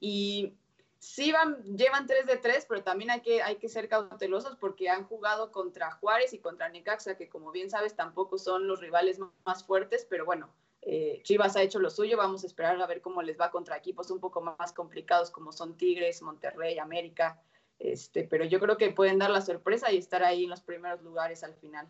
[0.00, 0.58] y
[0.98, 4.90] sí van, llevan 3 de 3, pero también hay que, hay que ser cautelosos porque
[4.90, 9.18] han jugado contra Juárez y contra Necaxa, que como bien sabes tampoco son los rivales
[9.46, 13.00] más fuertes, pero bueno, eh, Chivas ha hecho lo suyo, vamos a esperar a ver
[13.00, 17.40] cómo les va contra equipos un poco más complicados como son Tigres, Monterrey, América,
[17.78, 21.00] este, pero yo creo que pueden dar la sorpresa y estar ahí en los primeros
[21.02, 21.88] lugares al final.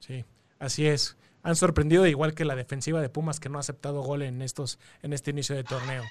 [0.00, 0.24] Sí,
[0.58, 1.16] así es.
[1.44, 4.78] Han sorprendido igual que la defensiva de Pumas que no ha aceptado gol en estos
[5.02, 6.02] en este inicio de torneo.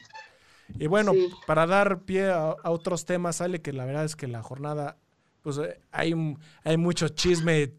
[0.79, 1.13] Y bueno,
[1.47, 4.97] para dar pie a, otros temas, sale que la verdad es que la jornada,
[5.41, 6.13] pues eh, hay,
[6.63, 7.73] hay mucho chisme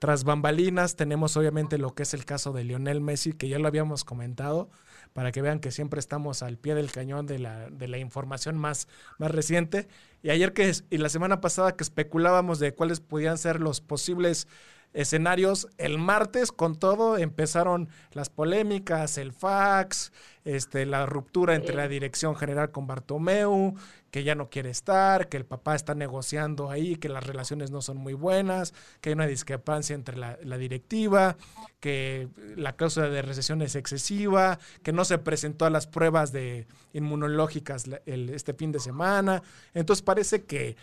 [0.00, 0.96] tras bambalinas.
[0.96, 4.70] Tenemos obviamente lo que es el caso de Lionel Messi, que ya lo habíamos comentado,
[5.12, 8.58] para que vean que siempre estamos al pie del cañón de la, de la información
[8.58, 9.88] más, más reciente.
[10.22, 14.48] Y ayer que, y la semana pasada que especulábamos de cuáles podían ser los posibles
[14.94, 15.68] escenarios.
[15.76, 20.12] El martes, con todo, empezaron las polémicas, el fax,
[20.44, 23.74] este, la ruptura entre la dirección general con Bartomeu,
[24.10, 27.82] que ya no quiere estar, que el papá está negociando ahí, que las relaciones no
[27.82, 31.36] son muy buenas, que hay una discrepancia entre la, directiva,
[31.80, 36.68] que la causa de recesión es excesiva, que no se presentó a las pruebas de
[36.92, 39.42] inmunológicas este fin de semana.
[39.74, 40.76] Entonces parece que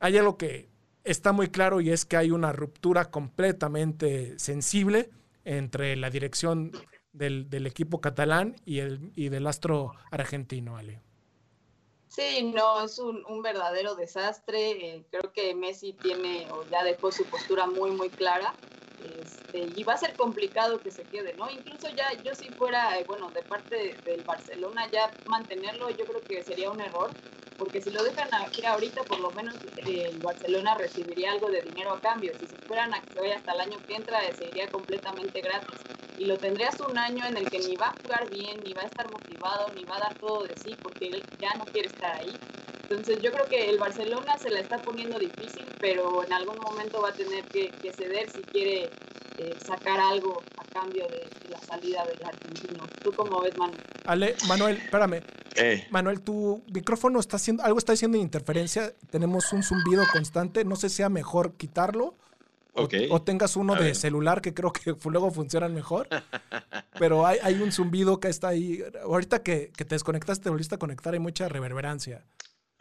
[0.00, 0.71] hay algo que
[1.04, 5.10] está muy claro y es que hay una ruptura completamente sensible
[5.44, 6.72] entre la dirección
[7.12, 11.00] del, equipo catalán y, el, y del astro argentino, Ale.
[12.08, 14.70] Sí, no, es un, verdadero desastre.
[14.70, 18.54] Eh, creo que Messi tiene o ya dejó su postura muy, muy clara.
[19.18, 21.50] Este, y va a ser complicado que se quede, ¿no?
[21.50, 26.20] Incluso ya yo si fuera, eh, bueno, de parte del Barcelona ya mantenerlo yo creo
[26.20, 27.10] que sería un error,
[27.62, 29.54] porque si lo dejan aquí ahorita por lo menos
[29.86, 33.20] eh, el Barcelona recibiría algo de dinero a cambio, si se fueran a que se
[33.20, 35.78] vaya hasta el año que entra eh, se iría completamente gratis
[36.18, 38.82] y lo tendrías un año en el que ni va a jugar bien, ni va
[38.82, 41.86] a estar motivado, ni va a dar todo de sí, porque él ya no quiere
[41.86, 42.36] estar ahí.
[42.92, 47.00] Entonces yo creo que el Barcelona se la está poniendo difícil, pero en algún momento
[47.00, 48.90] va a tener que, ceder si quiere
[49.38, 52.84] eh, sacar algo a cambio de, la salida del argentino.
[53.02, 53.80] ¿Tú cómo ves, Manuel?
[54.04, 55.22] Ale, Manuel, espérame.
[55.56, 55.86] Eh.
[55.90, 58.92] Manuel, tu micrófono está haciendo, algo está haciendo interferencia.
[59.10, 60.64] Tenemos un zumbido constante.
[60.64, 62.14] No sé si sea mejor quitarlo
[62.74, 66.08] o, tengas uno de celular que creo que luego funcionan mejor.
[66.98, 68.82] pero hay, hay, un zumbido que está ahí.
[69.02, 72.24] Ahorita que, te desconectaste, te volviste a conectar, hay mucha reverberancia.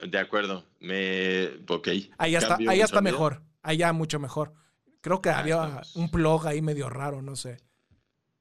[0.07, 0.65] De acuerdo.
[0.79, 1.49] Me.
[1.67, 1.87] Ok.
[2.17, 3.41] Ahí está, ahí está mejor.
[3.61, 4.53] Ahí ya mucho mejor.
[5.01, 7.57] Creo que ah, había un plug ahí medio raro, no sé.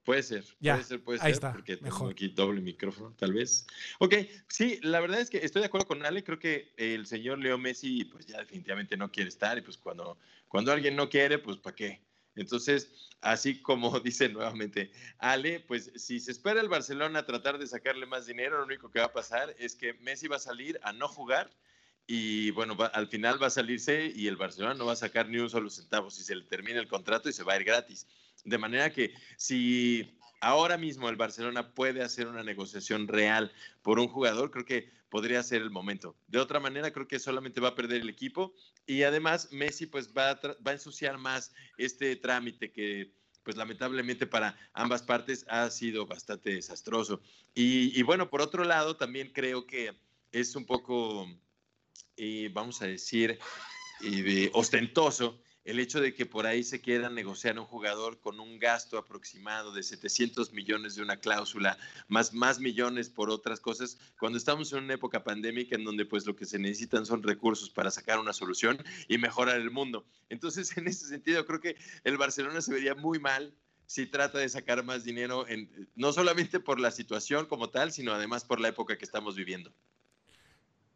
[0.03, 3.67] Puede ser, puede ser, puede ser, está, porque tengo aquí doble micrófono, tal vez.
[3.99, 4.15] Ok,
[4.49, 7.59] sí, la verdad es que estoy de acuerdo con Ale, creo que el señor Leo
[7.59, 10.19] Messi, pues ya definitivamente no quiere estar, y pues cuando,
[10.49, 12.01] cuando alguien no quiere, pues ¿para qué?
[12.37, 18.07] Entonces, así como dice nuevamente Ale, pues si se espera el Barcelona tratar de sacarle
[18.07, 20.93] más dinero, lo único que va a pasar es que Messi va a salir a
[20.93, 21.51] no jugar
[22.07, 25.39] y bueno, al final va a salirse y el Barcelona no va a sacar ni
[25.39, 28.09] un solo centavo si se le termina el contrato y se va a ir gratis.
[28.45, 34.09] De manera que si ahora mismo el Barcelona puede hacer una negociación real por un
[34.09, 36.17] jugador, creo que podría ser el momento.
[36.29, 38.55] De otra manera, creo que solamente va a perder el equipo
[38.87, 44.27] y además Messi pues va a, va a ensuciar más este trámite que pues lamentablemente
[44.27, 47.21] para ambas partes ha sido bastante desastroso.
[47.55, 49.97] Y, bueno, por otro lado, también creo que
[50.31, 51.27] es un poco,
[52.17, 53.39] eh, vamos a decir,
[54.03, 58.59] eh, ostentoso el hecho de que por ahí se quiera negociar un jugador con un
[58.59, 64.39] gasto aproximado de 700 millones de una cláusula, más, más millones por otras cosas, cuando
[64.39, 67.91] estamos en una época pandémica en donde pues lo que se necesitan son recursos para
[67.91, 70.07] sacar una solución y mejorar el mundo.
[70.29, 73.55] Entonces, en ese sentido, creo que el Barcelona se vería muy mal
[73.91, 75.45] si trata de sacar más dinero,
[75.97, 79.75] no solamente por la situación como tal, sino además por la época que estamos viviendo.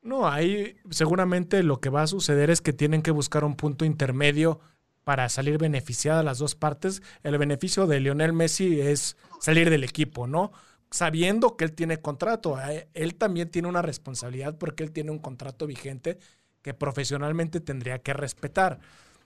[0.05, 3.87] No, ahí seguramente lo que va a suceder es que tienen que buscar un punto
[3.87, 4.61] intermedio
[5.03, 7.03] para salir beneficiada las dos partes.
[7.23, 10.53] El beneficio de Lionel Messi es salir del equipo, ¿no?
[10.91, 15.19] Sabiendo que él tiene contrato, eh, él también tiene una responsabilidad porque él tiene un
[15.19, 16.19] contrato vigente
[16.61, 18.81] que profesionalmente tendría que respetar.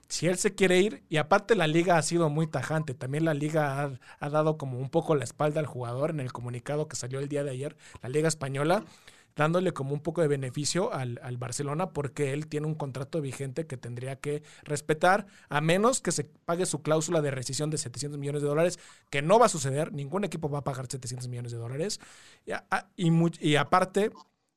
[0.07, 3.33] Si él se quiere ir, y aparte la liga ha sido muy tajante, también la
[3.33, 6.95] liga ha, ha dado como un poco la espalda al jugador en el comunicado que
[6.95, 8.85] salió el día de ayer, la liga española
[9.39, 13.77] dándole como un poco de beneficio al, Barcelona porque él tiene un contrato vigente que
[13.77, 18.41] tendría que respetar, a menos que se pague su cláusula de rescisión de 700 millones
[18.41, 21.57] de dólares, que no va a suceder, ningún equipo va a pagar 700 millones de
[21.57, 22.01] dólares.
[22.97, 24.11] Y, aparte,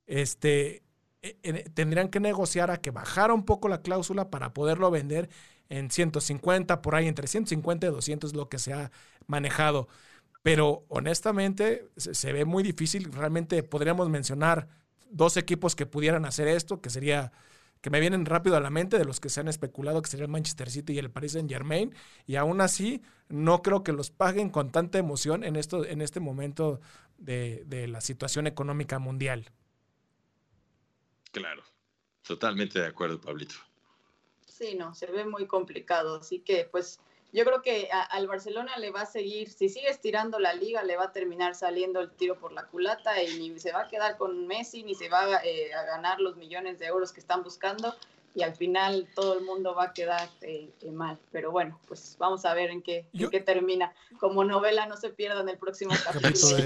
[0.06, 0.82] este,
[1.22, 5.28] e, tendrían que negociar a que bajara un poco la cláusula para poderlo vender
[5.68, 8.90] en 150, por ahí entre 150 y 200 lo que se ha
[9.28, 9.86] manejado.
[10.42, 13.12] Pero honestamente se, ve muy difícil.
[13.12, 14.68] Realmente podríamos mencionar
[15.10, 17.32] dos equipos que pudieran hacer esto, que sería
[17.80, 20.26] que me vienen rápido a la mente de los que se han especulado que sería
[20.26, 21.92] el Manchester City y el Paris Saint Germain
[22.26, 26.20] y aún así no creo que los paguen con tanta emoción en esto en este
[26.20, 26.80] momento
[27.18, 29.50] de, de la situación económica mundial.
[31.32, 31.64] Claro,
[32.22, 33.56] totalmente de acuerdo, Pablito.
[34.46, 37.00] Sí, no, se ve muy complicado, así que pues
[37.32, 40.96] yo creo que al Barcelona le va a seguir, si sigue estirando la liga, le
[40.96, 44.18] va a terminar saliendo el tiro por la culata y ni se va a quedar
[44.18, 47.94] con Messi, ni se va eh, a ganar los millones de euros que están buscando
[48.34, 51.18] y al final todo el mundo va a quedar eh, eh, mal.
[51.30, 53.94] Pero bueno, pues vamos a ver en qué, qué termina.
[54.18, 56.58] Como novela no se pierdan el próximo capítulo.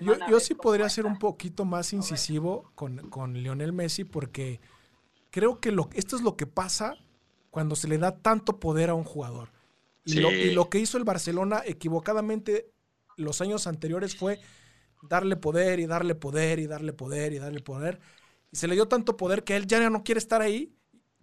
[0.00, 4.60] yo, yo sí podría ser un poquito más incisivo con, con Lionel Messi porque
[5.30, 6.96] creo que lo, esto es lo que pasa
[7.50, 9.50] cuando se le da tanto poder a un jugador.
[10.04, 12.70] Y, lo, que hizo el Barcelona equivocadamente
[13.16, 14.40] los años anteriores fue
[15.02, 18.00] darle poder y darle poder y darle poder y darle poder.
[18.50, 20.74] Y se le dio tanto poder que él ya no quiere estar ahí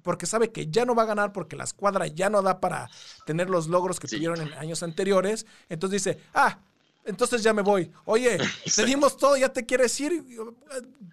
[0.04, 2.90] porque sabe que ya no va a ganar porque la escuadra ya no da para
[3.26, 5.46] tener los logros que tuvieron en años anteriores.
[5.70, 6.60] Entonces dice, ah,
[7.04, 7.92] entonces ya me voy.
[8.06, 8.38] Oye,
[8.76, 10.24] te dimos todo, ya te quieres ir,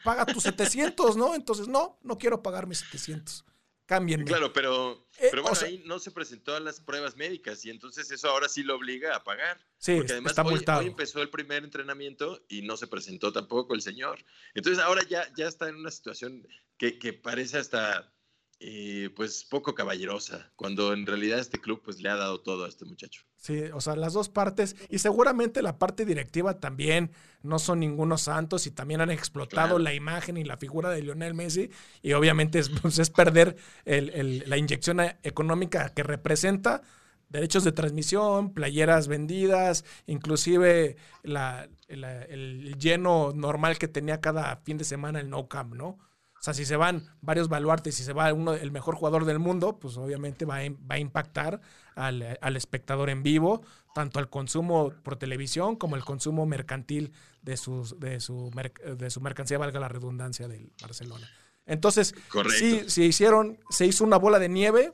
[0.05, 1.35] paga tus 700, ¿no?
[1.35, 3.45] Entonces, no, no quiero pagar mis 700
[3.87, 4.25] cambien.
[4.25, 8.11] Claro, pero, eh, pero bueno, ahí no se presentó a las pruebas médicas y entonces
[8.11, 9.59] eso ahora sí lo obliga a pagar.
[9.79, 13.75] Sí, porque además está hoy, hoy, empezó el primer entrenamiento y no se presentó tampoco
[13.75, 14.25] el señor.
[14.55, 16.47] Entonces ahora ya, ya está en una situación
[16.79, 18.14] que, que parece hasta
[18.61, 22.69] eh, pues poco caballerosa, cuando en realidad este club pues le ha dado todo a
[22.69, 23.23] este muchacho.
[23.37, 27.11] Sí, o sea, las dos partes y seguramente la parte directiva también
[27.43, 31.35] no son ningunos santos y también han explotado la imagen y la figura de Lionel
[31.35, 36.83] Messi y obviamente es, pues, es perder la inyección económica que representa
[37.29, 45.21] derechos de transmisión, playeras vendidas, inclusive el lleno normal que tenía cada fin de semana
[45.21, 45.99] el No Camp, ¿no?
[46.45, 49.39] O sea, si se van varios baluartes y se va uno, el mejor jugador del
[49.39, 51.63] mundo, pues obviamente va a, impactar
[51.95, 52.21] al,
[52.55, 53.63] espectador en vivo,
[53.95, 58.51] tanto al consumo por televisión como el consumo mercantil de, sus, de, su,
[58.85, 61.27] de su mercancía, valga la redundancia del Barcelona.
[61.65, 62.15] Entonces,
[62.59, 64.93] sí, se hicieron, se hizo una bola de nieve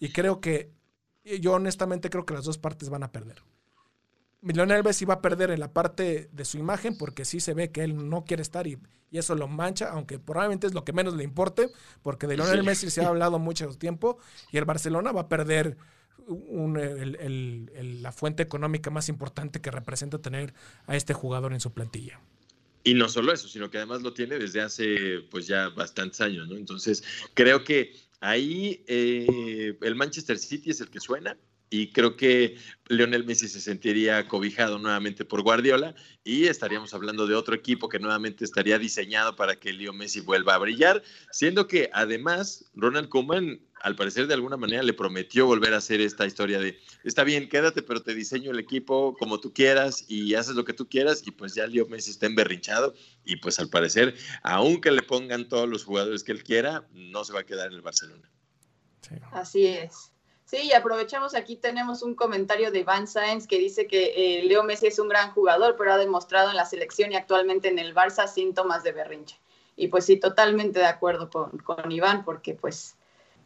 [0.00, 0.72] y creo que,
[1.42, 3.42] yo honestamente creo que las dos partes van a perder.
[4.54, 7.70] Lionel Messi va a perder en la parte de su imagen porque sí se ve
[7.70, 8.78] que él no quiere estar y,
[9.12, 11.70] eso lo mancha, aunque probablemente es lo que menos le importe,
[12.02, 14.18] porque de Lionel Messi se ha hablado mucho tiempo
[14.52, 15.78] y el Barcelona va a perder
[16.28, 20.52] la fuente económica más importante que representa tener
[20.86, 22.20] a este jugador en su plantilla.
[22.84, 26.46] Y no solo eso, sino que además lo tiene desde hace pues ya bastantes años,
[26.48, 26.56] ¿no?
[26.56, 27.02] Entonces,
[27.34, 31.36] creo que ahí eh, el Manchester City es el que suena,
[31.70, 32.56] y creo que
[32.88, 37.98] Lionel Messi se sentiría cobijado nuevamente por Guardiola y estaríamos hablando de otro equipo que
[37.98, 41.02] nuevamente estaría diseñado para que Leo Messi vuelva a brillar,
[41.32, 46.00] siendo que además Ronald Koeman al parecer de alguna manera le prometió volver a hacer
[46.00, 50.34] esta historia de está bien, quédate, pero te diseño el equipo como tú quieras y
[50.34, 53.68] haces lo que tú quieras y pues ya Leo Messi está emberrinchado y pues al
[53.68, 57.68] parecer, aunque le pongan todos los jugadores que él quiera, no se va a quedar
[57.68, 58.30] en el Barcelona.
[59.32, 60.12] Así es.
[60.46, 64.62] Sí, y aprovechamos aquí, tenemos un comentario de Van Sáenz que dice que eh, Leo
[64.62, 67.96] Messi es un gran jugador, pero ha demostrado en la selección y actualmente en el
[67.96, 69.40] Barça síntomas de berrinche.
[69.74, 72.96] Y pues sí, totalmente de acuerdo con, con Iván, porque pues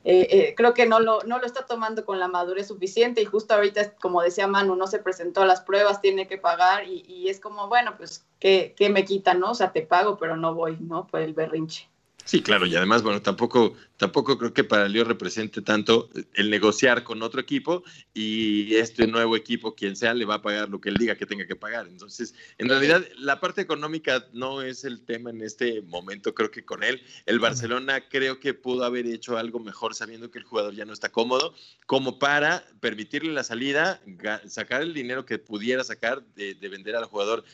[0.04, 3.26] eh, eh, creo que no lo, no lo está tomando con la madurez suficiente y
[3.26, 7.04] justo ahorita, como decía Manu, no se presentó a las pruebas, tiene que pagar y,
[7.06, 9.52] y es como, bueno, pues, ¿qué, ¿qué, me quita, no?
[9.52, 11.06] O sea, te pago, pero no voy, ¿no?
[11.06, 11.89] Por el berrinche.
[12.24, 17.02] Sí, claro, y además, bueno, tampoco, tampoco creo que para Leo represente tanto el negociar
[17.02, 17.82] con otro equipo
[18.14, 21.26] y este nuevo equipo, quien sea, le va a pagar lo que él diga que
[21.26, 21.88] tenga que pagar.
[21.88, 26.64] Entonces, en realidad, la parte económica no es el tema en este momento, creo que
[26.64, 27.02] con él.
[27.26, 30.92] El Barcelona creo que pudo haber hecho algo mejor sabiendo que el jugador ya no
[30.92, 31.54] está cómodo,
[31.86, 34.00] como para permitirle la salida,
[34.46, 37.44] sacar el dinero que pudiera sacar de, de vender al jugador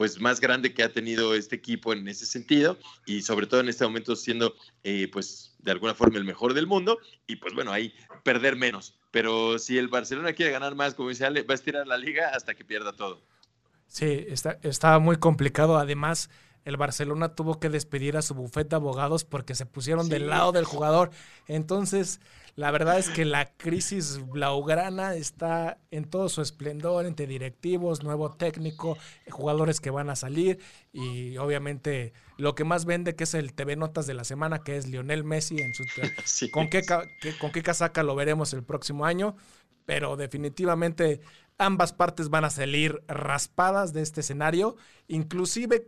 [0.00, 3.68] pues más grande que ha tenido este equipo en ese sentido y sobre todo en
[3.68, 7.70] este momento siendo eh, pues de alguna forma el mejor del mundo y pues bueno,
[7.70, 7.92] ahí
[8.24, 8.98] perder menos.
[9.10, 12.30] Pero si el Barcelona quiere ganar más, como dice Ale, va a estirar la liga
[12.30, 13.20] hasta que pierda todo.
[13.88, 15.76] Sí, está, está muy complicado.
[15.76, 16.30] Además,
[16.64, 20.52] el Barcelona tuvo que despedir a su bufete de abogados porque se pusieron del lado
[20.52, 21.10] del jugador.
[21.46, 22.20] Entonces,
[22.56, 28.30] la verdad es que la crisis blaugrana está en todo su esplendor, entre directivos, nuevo
[28.30, 28.98] técnico,
[29.30, 30.58] jugadores que van a salir
[30.92, 34.76] y obviamente lo que más vende que es el TV Notas de la semana, que
[34.76, 35.84] es Lionel Messi en su
[36.52, 36.82] con qué,
[37.38, 39.36] con qué casaca lo veremos el próximo año,
[39.86, 41.20] pero definitivamente
[41.58, 44.76] ambas partes van a salir raspadas de este escenario,
[45.08, 45.84] inclusive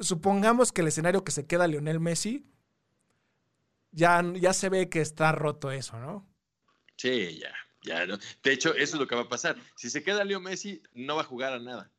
[0.00, 2.46] supongamos que el escenario que se queda Lionel Messi
[3.92, 6.26] ya, ya se ve que está roto eso, ¿no?
[6.96, 8.06] Sí, ya, ya.
[8.06, 8.18] ¿no?
[8.42, 9.56] De hecho, eso es lo que va a pasar.
[9.76, 11.90] Si se queda Leo Messi, no va a jugar a nada.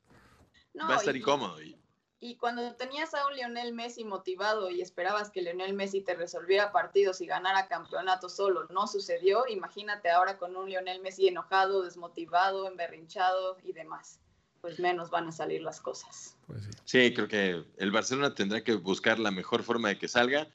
[0.80, 1.62] va a estar incómodo.
[1.62, 1.78] Y,
[2.20, 6.72] y cuando tenías a un Lionel Messi motivado y esperabas que Lionel Messi te resolviera
[6.72, 9.48] partidos y ganara campeonato solo, no sucedió.
[9.48, 14.21] Imagínate ahora con un Lionel Messi enojado, desmotivado, emberrinchado y demás.
[14.62, 16.38] Pues menos van a salir las cosas.
[16.48, 16.70] Pues sí.
[16.86, 20.48] sí, creo que el Barcelona tendrá que buscar la mejor forma de que salga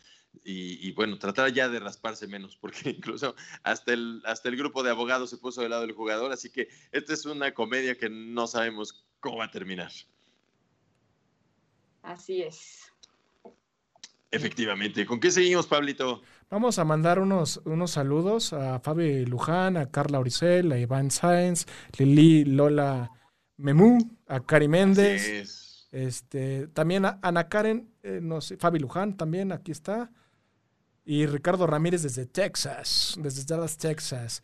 [0.45, 4.91] y, bueno, tratar ya de rasparse menos, porque incluso hasta el, hasta el grupo de
[4.91, 8.47] abogados se puso del lado del jugador, así que esta es una comedia que no
[8.47, 9.91] sabemos cómo va a terminar.
[12.03, 12.93] Así es.
[14.31, 15.07] Efectivamente.
[15.07, 16.23] ¿Con qué seguimos, Pablito?
[16.51, 21.67] Vamos a mandar unos, unos saludos a Fabi Luján, a Carla Oricel, a Iván Sáenz,
[21.97, 23.11] Lili Lola
[23.57, 25.89] Memú, a Cari Méndez.
[25.93, 30.11] Este, también a Ana Karen, eh, no sé, Fabi Luján también, aquí está.
[31.05, 34.43] Y Ricardo Ramírez desde Texas, desde Dallas, Texas.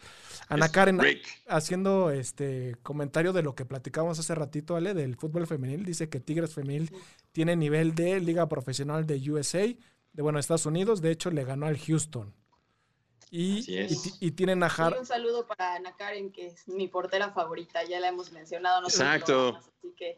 [0.49, 1.01] Ana Karen
[1.49, 5.85] haciendo este comentario de lo que platicamos hace ratito, Ale, del fútbol femenil.
[5.85, 6.91] Dice que Tigres Femenil
[7.33, 11.03] tiene nivel de Liga Profesional de USA, de bueno, Estados Unidos.
[11.03, 12.33] De hecho, le ganó al Houston.
[13.35, 13.65] Y,
[14.21, 17.99] y, tienen a Har un saludo para Ana Karen, que es mi portera favorita, ya
[17.99, 18.87] la hemos mencionado.
[18.87, 19.59] Exacto.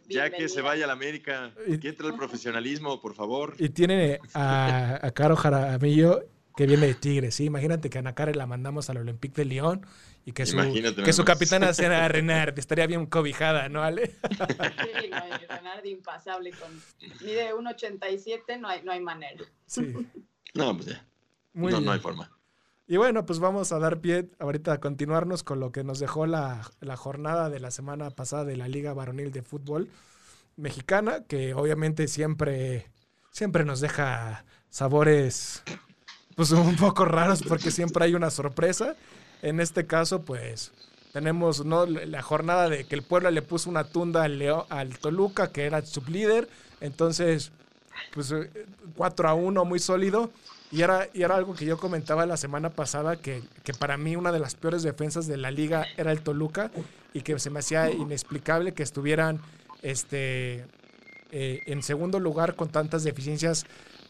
[0.08, 3.54] ya que se vaya a la América, que entre el profesionalismo, por favor.
[3.60, 6.24] Y tiene a, a Caro Jaramillo
[6.56, 7.44] que viene de Tigres, ¿sí?
[7.44, 9.86] Imagínate que a Nakare la mandamos al Olympique de Lyon
[10.24, 10.56] y que su,
[11.04, 12.58] que su capitana sea Renard.
[12.58, 14.08] Estaría bien cobijada, ¿no, Ale?
[14.08, 16.50] Sí, no, Renard impasable.
[16.50, 16.82] Con,
[17.20, 19.44] mide 1,87, no hay, no hay manera.
[19.66, 19.92] Sí.
[20.54, 21.06] No, pues ya.
[21.52, 22.30] no, no hay forma.
[22.86, 26.26] Y bueno, pues vamos a dar pie ahorita a continuarnos con lo que nos dejó
[26.26, 29.88] la, la jornada de la semana pasada de la Liga Varonil de Fútbol
[30.56, 32.90] Mexicana, que obviamente siempre,
[33.30, 35.62] siempre nos deja sabores
[36.36, 38.96] pues un poco raros porque siempre hay una sorpresa.
[39.40, 40.72] En este caso, pues
[41.12, 41.86] tenemos ¿no?
[41.86, 45.80] la jornada de que el pueblo le puso una tunda al, al Toluca, que era
[45.82, 46.48] su líder.
[46.80, 47.52] Entonces,
[48.12, 48.34] pues
[48.96, 50.30] 4 a 1, muy sólido.
[50.74, 54.16] Y era, y era algo que yo comentaba la semana pasada, que, que, para mí
[54.16, 56.72] una de las peores defensas de la liga era el Toluca
[57.12, 59.40] y que se me hacía inexplicable que estuvieran
[59.82, 60.64] este,
[61.30, 63.66] eh, en segundo lugar con tantas deficiencias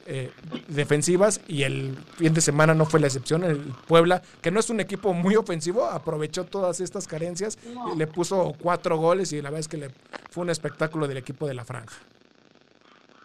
[0.06, 0.30] eh,
[0.68, 3.44] defensivas y el fin de semana no fue la excepción.
[3.44, 7.58] El Puebla, que no es un equipo muy ofensivo, aprovechó todas estas carencias
[7.92, 9.90] y le puso cuatro goles y la verdad es que le,
[10.30, 11.98] fue un espectáculo del equipo de la franja.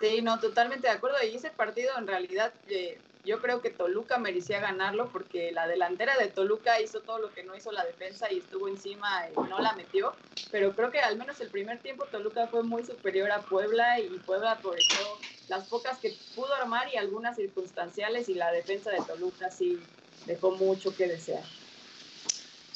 [0.01, 1.15] Sí, no, totalmente de acuerdo.
[1.23, 6.17] Y ese partido en realidad eh, yo creo que Toluca merecía ganarlo porque la delantera
[6.17, 9.59] de Toluca hizo todo lo que no hizo la defensa y estuvo encima y no
[9.59, 10.13] la metió.
[10.51, 14.07] Pero creo que al menos el primer tiempo Toluca fue muy superior a Puebla y
[14.19, 19.51] Puebla aprovechó las pocas que pudo armar y algunas circunstanciales y la defensa de Toluca
[19.51, 19.79] sí
[20.25, 21.43] dejó mucho que desear.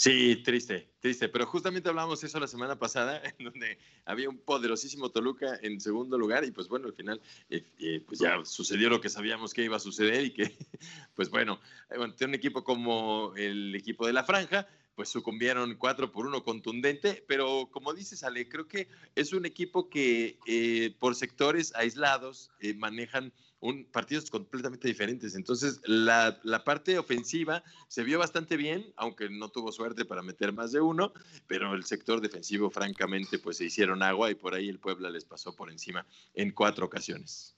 [0.04, 1.30] Sí, triste, triste.
[1.30, 6.18] Pero justamente hablamos eso la semana pasada, en donde había un poderosísimo Toluca en segundo
[6.18, 9.64] lugar y pues bueno, al final eh, eh, pues ya sucedió lo que sabíamos que
[9.64, 10.58] iba a suceder y que
[11.16, 16.28] pues bueno, ante un equipo como el equipo de la franja, pues sucumbieron 4 por
[16.28, 21.74] 1 contundente, pero como dices Ale, creo que es un equipo que eh, por sectores
[21.76, 23.32] aislados manejan
[23.64, 25.36] un, partidos completamente diferentes.
[25.36, 30.52] Entonces, la, la, parte ofensiva se vio bastante bien, aunque no tuvo suerte para meter
[30.52, 31.14] más de uno,
[31.48, 35.24] pero el sector defensivo, francamente, pues se hicieron agua y por ahí el Puebla les
[35.24, 37.56] pasó por encima en cuatro ocasiones.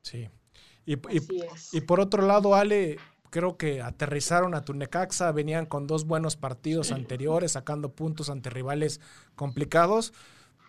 [0.00, 0.26] Sí.
[0.86, 2.96] Y, y, por otro lado, Ale,
[3.28, 9.02] creo que aterrizaron a Tunecaxa, venían con dos buenos partidos anteriores, sacando puntos ante rivales
[9.34, 10.14] complicados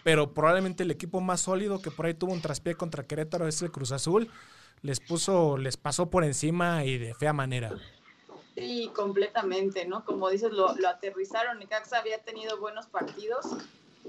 [0.04, 3.62] pero probablemente el equipo más sólido que por ahí tuvo un traspié contra Querétaro es
[3.62, 4.30] el Cruz Azul.
[4.82, 7.72] Les puso, les pasó por encima y de fea manera.
[8.56, 10.06] Sí, completamente, ¿no?
[10.06, 11.60] Como dices, lo, lo aterrizaron.
[11.60, 13.45] Necaxa había tenido buenos partidos.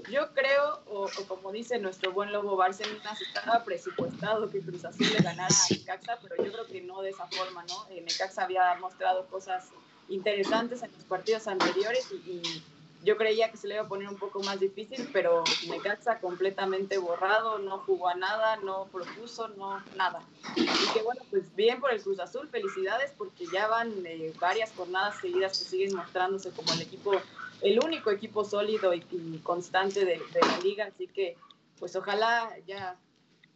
[0.09, 5.21] Yo creo, o, como dice nuestro buen Lobo Bárcenas, estaba presupuestado que Cruz Azul le
[5.21, 7.87] ganara a Necaxa, pero yo creo que no de esa forma, ¿no?
[7.89, 9.69] Eh, Necaxa había mostrado cosas
[10.09, 12.63] interesantes en los partidos anteriores y
[13.03, 16.97] yo creía que se le iba a poner un poco más difícil, pero Necaxa completamente
[16.97, 20.21] borrado, no jugó a nada, no propuso, no nada.
[20.55, 24.71] Y que bueno, pues bien por el Cruz Azul, felicidades porque ya van eh, varias
[24.73, 27.13] jornadas seguidas que siguen mostrándose como el equipo,
[27.61, 29.01] el único equipo sólido y,
[29.43, 31.37] constante de, de la liga, así que
[31.79, 32.95] pues ojalá ya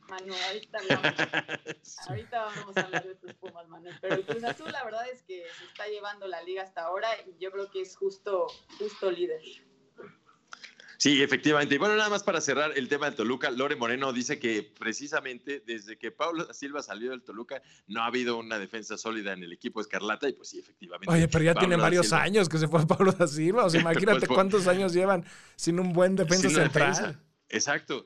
[0.10, 0.80] Manu, ahorita,
[2.08, 3.96] ahorita vamos a hablar de tus Pumas, Manuel.
[4.02, 7.08] Pero el Cruz Azul, la verdad es que se está llevando la liga hasta ahora
[7.26, 8.48] y yo creo que es justo,
[8.78, 9.42] justo líder.
[10.98, 11.76] Sí, efectivamente.
[11.76, 15.62] Y bueno, nada más para cerrar el tema del Toluca, Lore Moreno dice que precisamente
[15.66, 19.52] desde que Pablo Silva salió del Toluca no ha habido una defensa sólida en el
[19.52, 21.14] equipo Escarlata y pues sí, efectivamente.
[21.14, 24.26] Oye, pero ya tiene varios años que se fue Pablo da Silva, o sea, imagínate
[24.26, 25.26] pues, cuántos años llevan
[25.56, 27.22] sin un buen defensa central.
[27.56, 28.06] Exacto,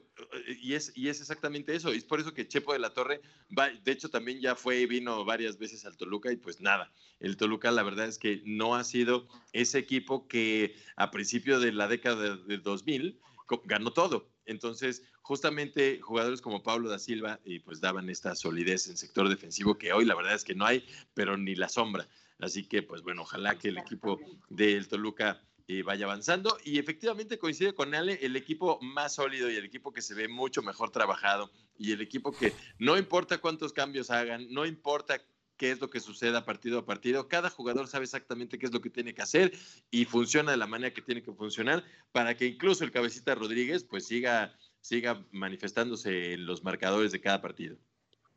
[0.62, 3.20] y es, y es exactamente eso, y es por eso que Chepo de la Torre,
[3.58, 6.93] va, de hecho también ya fue y vino varias veces al Toluca y pues nada,
[7.20, 11.72] el Toluca la verdad es que no ha sido ese equipo que a principio de
[11.72, 13.20] la década de 2000
[13.66, 14.30] ganó todo.
[14.45, 19.78] Entonces, justamente jugadores como Pablo da Silva y pues daban esta solidez en sector defensivo
[19.78, 20.86] que hoy la verdad es que no hay,
[21.16, 22.08] pero ni la sombra.
[22.39, 24.20] Así que pues bueno, ojalá que el equipo
[24.50, 25.41] del Toluca
[25.84, 26.57] vaya avanzando.
[26.63, 30.28] Y efectivamente coincide con Ale, el equipo más sólido y el equipo que se ve
[30.28, 35.22] mucho mejor trabajado y el equipo que no importa cuántos cambios hagan, no importa
[35.57, 37.28] qué es lo que suceda partido a partido.
[37.28, 39.51] Cada jugador sabe exactamente qué es lo que tiene que hacer
[39.91, 43.84] y funciona de la manera que tiene que funcionar para que incluso el cabecita Rodríguez
[43.84, 47.78] pues siga, siga manifestándose en los marcadores de cada partido.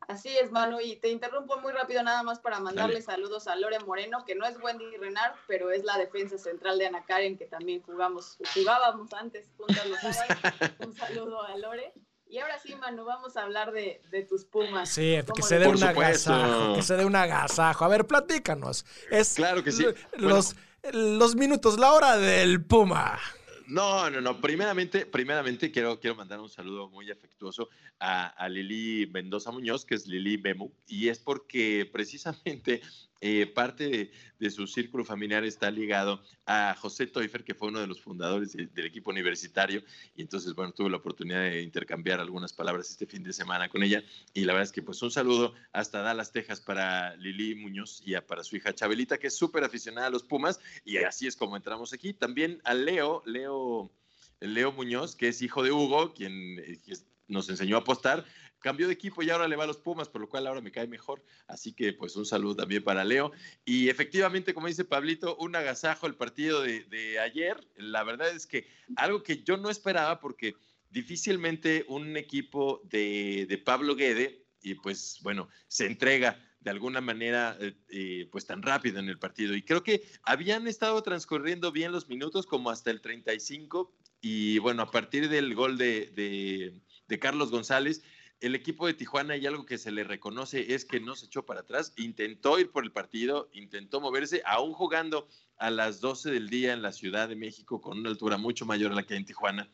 [0.07, 3.79] Así es, Manu, y te interrumpo muy rápido nada más para mandarle saludos a Lore
[3.79, 7.45] Moreno, que no es Wendy Renard, pero es la defensa central de Ana Karen, que
[7.45, 9.99] también jugamos, jugábamos antes juntos los
[10.87, 11.93] Un saludo a Lore.
[12.27, 14.89] Y ahora sí, Manu, vamos a hablar de, tus Pumas.
[14.89, 17.85] Sí, que se dé un agasajo, que se dé un agasajo.
[17.85, 18.85] A ver, platícanos.
[19.11, 19.85] Es claro que sí.
[20.13, 20.55] Los,
[20.91, 23.19] los minutos, la hora del Puma.
[23.67, 24.41] No, no, no.
[24.41, 30.07] Primeramente, primeramente quiero, quiero mandar un saludo muy afectuoso a, Lili Mendoza Muñoz, que es
[30.07, 32.81] Lili Bemu, y es porque precisamente
[33.25, 37.87] eh, parte de, su círculo familiar está ligado a José Teufer, que fue uno de
[37.87, 39.81] los fundadores del equipo universitario,
[40.13, 43.81] y entonces, bueno, tuve la oportunidad de intercambiar algunas palabras este fin de semana con
[43.81, 44.03] ella,
[44.33, 48.13] y la verdad es que pues un saludo hasta Dallas, Texas, para Lili Muñoz y
[48.19, 51.55] para su hija Chabelita, que es súper aficionada a los Pumas, y así es como
[51.55, 52.13] entramos aquí.
[52.13, 53.89] También a Leo, Leo,
[54.41, 56.77] Leo Muñoz, que es hijo de Hugo, quien eh,
[57.27, 58.25] nos enseñó a apostar,
[58.63, 60.71] cambió de equipo y ahora le va a los Pumas, por lo cual ahora me
[60.71, 61.23] cae mejor.
[61.47, 63.31] Así que pues un saludo también para Leo.
[63.65, 67.57] Y efectivamente, como dice Pablito, un agasajo el partido de, ayer.
[67.75, 68.65] La verdad es que
[68.95, 70.55] algo que yo no esperaba porque
[70.89, 77.75] difícilmente un equipo de, Pablo Guede, y pues bueno, se entrega de alguna manera eh,
[77.89, 79.53] eh, pues tan rápido en el partido.
[79.53, 84.83] Y creo que habían estado transcurriendo bien los minutos como hasta el 35 y bueno,
[84.83, 86.81] a partir del gol de, de
[87.19, 88.03] Carlos González,
[88.39, 91.45] el equipo de Tijuana y algo que se le reconoce es que no se echó
[91.45, 95.27] para atrás, intentó ir por el partido, intentó moverse, aún jugando
[95.57, 98.91] a las 12 del día en la Ciudad de México con una altura mucho mayor
[98.91, 99.69] a la que hay en Tijuana.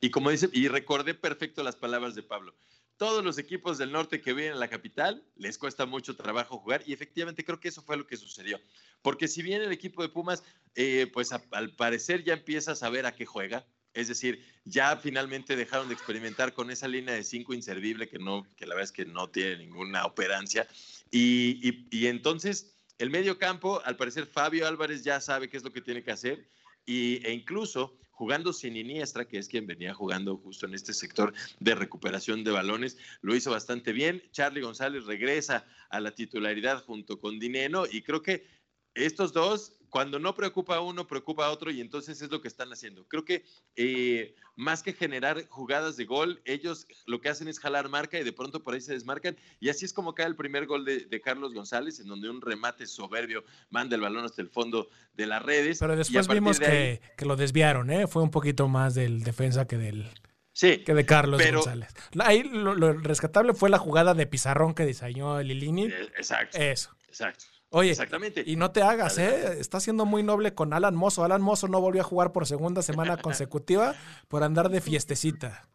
[0.00, 2.54] Y como dice, y recordé perfecto las palabras de Pablo.
[2.96, 6.82] Todos los equipos del norte que vienen a la capital les cuesta mucho trabajo jugar
[6.86, 8.58] y efectivamente creo que eso fue lo que sucedió.
[9.02, 10.42] Porque si bien el equipo de Pumas,
[10.74, 13.66] eh, pues al parecer ya empieza a saber a qué juega,
[13.98, 18.46] es decir, ya finalmente dejaron de experimentar con esa línea de cinco inservible que, no,
[18.56, 20.68] que la verdad es que no tiene ninguna operancia.
[21.10, 25.80] Y, entonces el medio campo, al parecer Fabio Álvarez ya sabe qué es lo que
[25.80, 26.48] tiene que hacer
[26.86, 31.34] y, e incluso jugando sin Iniestra, que es quien venía jugando justo en este sector
[31.58, 34.22] de recuperación de balones, lo hizo bastante bien.
[34.30, 38.46] Charlie González regresa a la titularidad junto con Dineno y creo que
[38.94, 42.48] estos dos cuando no preocupa a uno, preocupa a otro y entonces es lo que
[42.48, 43.06] están haciendo.
[43.06, 43.44] Creo que
[43.76, 48.24] eh, más que generar jugadas de gol, ellos lo que hacen es jalar marca y
[48.24, 51.20] de pronto por ahí se desmarcan y así es como cae el primer gol de,
[51.20, 55.42] Carlos González, en donde un remate soberbio manda el balón hasta el fondo de las
[55.42, 55.78] redes.
[55.78, 58.06] Pero después vimos que, lo desviaron, ¿eh?
[58.06, 60.10] fue un poquito más del defensa que del...
[60.52, 61.94] Sí, que de Carlos González.
[62.18, 65.84] Ahí lo, rescatable fue la jugada de pizarrón que diseñó Lilini.
[65.84, 66.58] Eh, exacto.
[66.58, 66.90] Eso.
[67.06, 67.44] Exacto.
[67.70, 68.42] Oye, Exactamente.
[68.46, 69.58] y no te hagas, ¿eh?
[69.60, 71.24] Está siendo muy noble con Alan Mozo.
[71.24, 73.94] Alan Mozo no volvió a jugar por segunda semana consecutiva
[74.28, 75.68] por andar de fiestecita.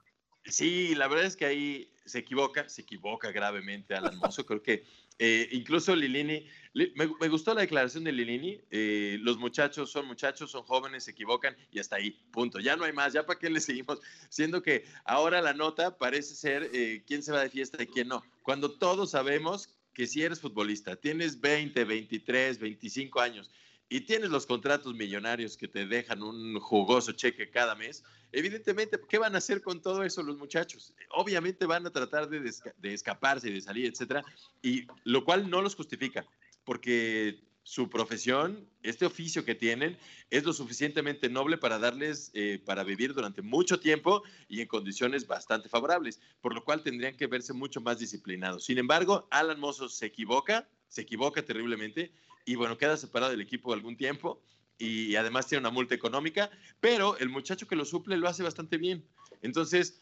[0.46, 4.46] Sí, la verdad es que ahí se equivoca, se equivoca gravemente Alan Mozo.
[4.46, 4.84] Creo que
[5.20, 8.60] eh, incluso Lilini, me, gustó la declaración de Lilini.
[8.72, 12.60] Eh, los muchachos son muchachos, son jóvenes, se equivocan y hasta ahí, punto.
[12.60, 14.00] Ya no hay más, ya para qué le seguimos.
[14.30, 18.08] Siendo que ahora la nota parece ser eh, quién se va de fiesta y quién
[18.08, 18.24] no.
[18.42, 23.52] Cuando todos sabemos que si eres futbolista, tienes 20, 23, 25 años
[23.90, 29.20] y tienes los contratos millonarios que te dejan un jugoso cheque cada mes, evidentemente, ¿qué
[29.20, 30.94] van a hacer con todo eso los muchachos?
[31.12, 34.24] Obviamente van a tratar de, de escaparse, de salir, etcétera,
[34.62, 36.26] y lo cual no los justifica,
[36.64, 39.98] porque su profesión, este oficio que tienen,
[40.30, 45.26] es lo suficientemente noble para darles, eh, para vivir durante mucho tiempo y en condiciones
[45.28, 48.66] bastante favorables, por lo cual tendrían que verse mucho más disciplinados.
[48.66, 52.12] Sin embargo, Alan Mozo se equivoca, se equivoca terriblemente
[52.46, 54.42] y bueno, queda separado del equipo algún tiempo
[54.78, 56.52] y además tiene una multa económica,
[56.82, 59.08] pero el muchacho que lo suple lo hace bastante bien.
[59.42, 60.02] Entonces,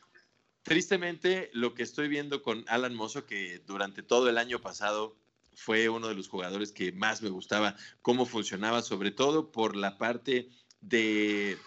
[0.63, 5.15] tristemente, lo que estoy viendo con Alan Mozo, que durante todo el año pasado
[5.53, 9.97] fue uno de los jugadores que más me gustaba cómo funcionaba, sobre todo por la
[9.97, 10.49] parte
[10.79, 11.57] de,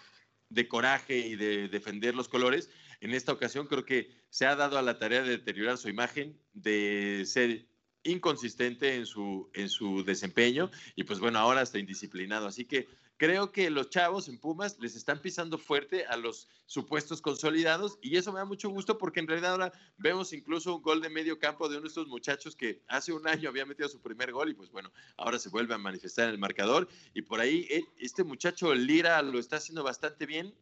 [0.69, 2.71] coraje y de defender los colores.
[3.01, 6.39] En esta ocasión creo que se ha dado a la tarea de deteriorar su imagen,
[6.53, 7.67] de ser
[8.03, 12.47] inconsistente en su, en su desempeño y pues bueno, ahora está indisciplinado.
[12.47, 17.21] Así que creo que los chavos en Pumas les están pisando fuerte a los supuestos
[17.21, 21.01] consolidados y eso me da mucho gusto porque en realidad ahora vemos incluso un gol
[21.01, 24.01] de medio campo de uno de estos muchachos que hace un año había metido su
[24.01, 27.41] primer gol y pues bueno, ahora se vuelve a manifestar en el marcador y por
[27.41, 30.55] ahí eh, este muchacho Lira lo está haciendo bastante bien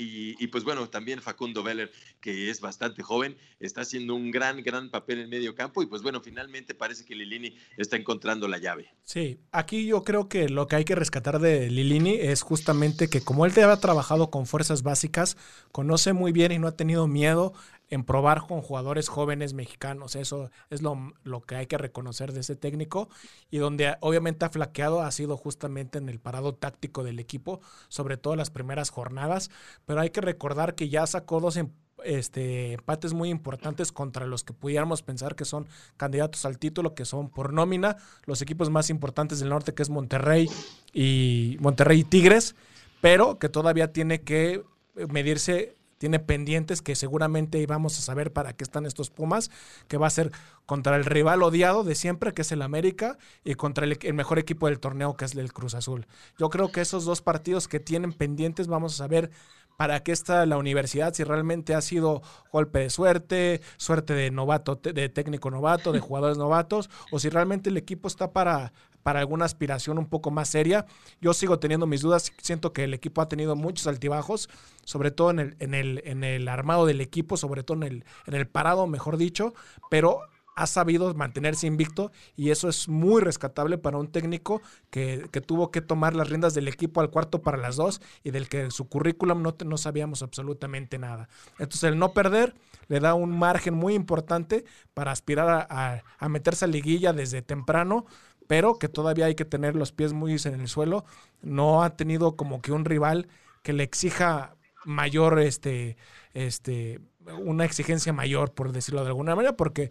[0.00, 1.90] y, pues bueno, también Facundo Veller,
[2.20, 5.82] que es bastante joven, está haciendo un gran, gran papel en medio campo.
[5.82, 8.94] Y pues bueno, finalmente parece que Lilini está encontrando la llave.
[9.02, 13.20] Sí, aquí yo creo que lo que hay que rescatar de Lilini es justamente que
[13.20, 15.36] como él te había trabajado con fuerzas básicas,
[15.72, 17.54] conoce muy bien y no ha tenido miedo
[17.90, 20.16] en probar con jugadores jóvenes mexicanos.
[20.16, 23.08] Eso es lo, lo, que hay que reconocer de ese técnico.
[23.50, 28.16] Y donde obviamente ha flaqueado ha sido justamente en el parado táctico del equipo, sobre
[28.16, 29.50] todo las primeras jornadas.
[29.86, 31.70] Pero hay que recordar que ya sacó dos em,
[32.04, 35.66] este, empates muy importantes contra los que pudiéramos pensar que son
[35.96, 39.90] candidatos al título, que son por nómina los equipos más importantes del norte, que es
[39.90, 40.48] Monterrey
[40.92, 42.54] y Monterrey y Tigres
[43.00, 44.62] pero que todavía tiene que
[45.08, 49.50] medirse tiene pendientes que seguramente íbamos a saber para qué están estos Pumas,
[49.88, 50.32] que va a ser
[50.64, 54.66] contra el rival odiado de siempre, que es el América, y contra el, mejor equipo
[54.66, 56.06] del torneo, que es el Cruz Azul.
[56.38, 59.30] Yo creo que esos dos partidos que tienen pendientes vamos a saber
[59.78, 62.20] para qué está la universidad, si realmente ha sido
[62.52, 67.70] golpe de suerte, suerte de novato, de técnico novato, de jugadores novatos, o si realmente
[67.70, 68.72] el equipo está para,
[69.04, 70.84] para alguna aspiración un poco más seria.
[71.20, 74.50] Yo sigo teniendo mis dudas, siento que el equipo ha tenido muchos altibajos,
[74.84, 78.04] sobre todo en el, en el, en el armado del equipo, sobre todo en el,
[78.26, 79.54] en el parado, mejor dicho,
[79.90, 80.22] pero
[80.58, 85.80] ha sabido mantenerse invicto y eso es muy rescatable para un técnico que, tuvo que
[85.80, 89.40] tomar las riendas del equipo al cuarto para las dos y del que su currículum
[89.40, 91.28] no, no sabíamos absolutamente nada.
[91.60, 92.56] Entonces el no perder
[92.88, 98.06] le da un margen muy importante para aspirar a, a meterse a liguilla desde temprano
[98.48, 101.04] pero que todavía hay que tener los pies muy en el suelo.
[101.42, 103.28] No ha tenido como que un rival
[103.62, 104.56] que le exija
[104.86, 105.98] mayor este,
[106.32, 106.98] este,
[107.36, 109.90] una exigencia mayor, por decirlo de alguna manera, porque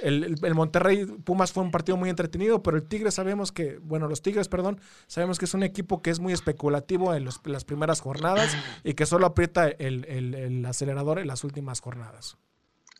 [0.00, 4.22] el, Monterrey Pumas fue un partido muy entretenido, pero el Tigre sabemos que, bueno, los
[4.22, 8.56] Tigres, perdón, sabemos que es un equipo que es muy especulativo en las primeras jornadas
[8.84, 12.36] y que solo aprieta el, acelerador en las últimas jornadas.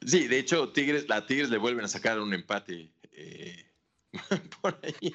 [0.07, 3.66] Sí, de hecho, Tigres, la Tigres le vuelven a sacar un empate eh,
[4.62, 5.12] por ahí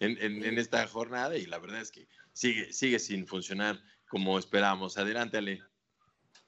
[0.00, 4.98] en, esta jornada y la verdad es que sigue, sigue sin funcionar como esperamos.
[4.98, 5.62] Adelante, Ale.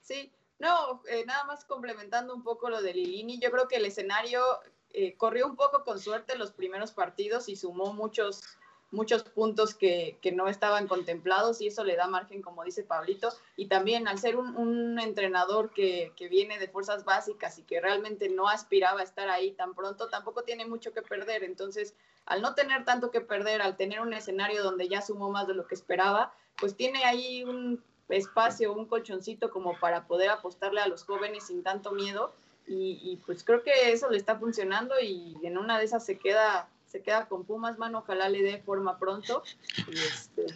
[0.01, 3.85] Sí, no, eh, nada más complementando un poco lo de Lilini, yo creo que el
[3.85, 4.43] escenario
[4.91, 8.43] eh, corrió un poco con suerte los primeros partidos y sumó muchos,
[8.91, 13.29] muchos puntos que, no estaban contemplados y eso le da margen, como dice Pablito.
[13.57, 18.31] Y también al ser un, entrenador que, que, viene de fuerzas básicas y que realmente
[18.31, 21.45] no aspiraba a estar ahí tan pronto, tampoco tiene mucho que perder.
[21.45, 21.95] Entonces,
[22.25, 25.55] al no tener tanto que perder, al tener un escenario donde ya sumó más de
[25.55, 30.89] lo que esperaba, pues tiene ahí un espacio, un colchoncito como para poder apostarle a
[30.89, 32.35] los jóvenes sin tanto miedo.
[32.69, 36.69] Y, pues creo que eso le está funcionando y en una de esas se queda,
[36.85, 39.45] se queda con Pumas, mano, ojalá le dé forma pronto.
[39.87, 40.47] Y este,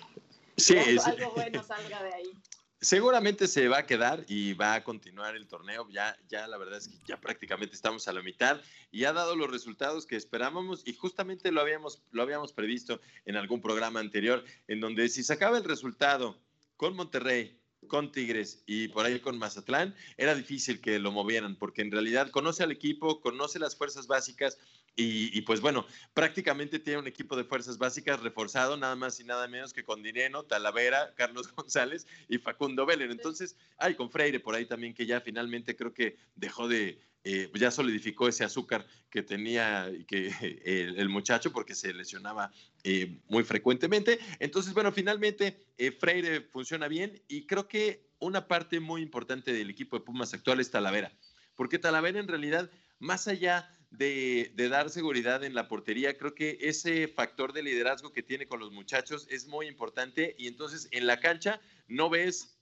[0.57, 2.33] sí, algo, bueno salga de ahí.
[2.81, 5.87] Seguramente se va a quedar y va a continuar el torneo.
[5.91, 9.37] Ya, ya la verdad es que ya prácticamente estamos a la mitad y ha dado
[9.37, 14.43] los resultados que esperábamos y justamente lo habíamos, lo habíamos previsto en algún programa anterior,
[14.67, 16.37] en donde si se acaba el resultado
[16.81, 21.83] con Monterrey, con Tigres y por ahí con Mazatlán, era difícil que lo movieran, porque
[21.83, 24.57] en realidad conoce al equipo, conoce las fuerzas básicas
[24.97, 29.47] y, pues bueno, prácticamente tiene un equipo de fuerzas básicas reforzado, nada más y nada
[29.47, 33.11] menos que con Dineno, Talavera, Carlos González y Facundo Vélez.
[33.11, 37.49] Entonces, hay con Freire por ahí también, que ya finalmente creo que dejó de, eh,
[37.51, 40.31] pues ya solidificó ese azúcar que tenía que,
[40.97, 42.51] el, muchacho porque se lesionaba
[42.83, 44.19] eh, muy frecuentemente.
[44.39, 49.69] Entonces, bueno, finalmente eh, Freire funciona bien y creo que una parte muy importante del
[49.69, 51.13] equipo de Pumas actual es Talavera,
[51.57, 57.07] porque Talavera en realidad, más allá de, dar seguridad en la portería, creo que ese
[57.09, 61.21] factor de liderazgo que tiene con los muchachos es muy importante y entonces en la
[61.21, 62.57] cancha no ves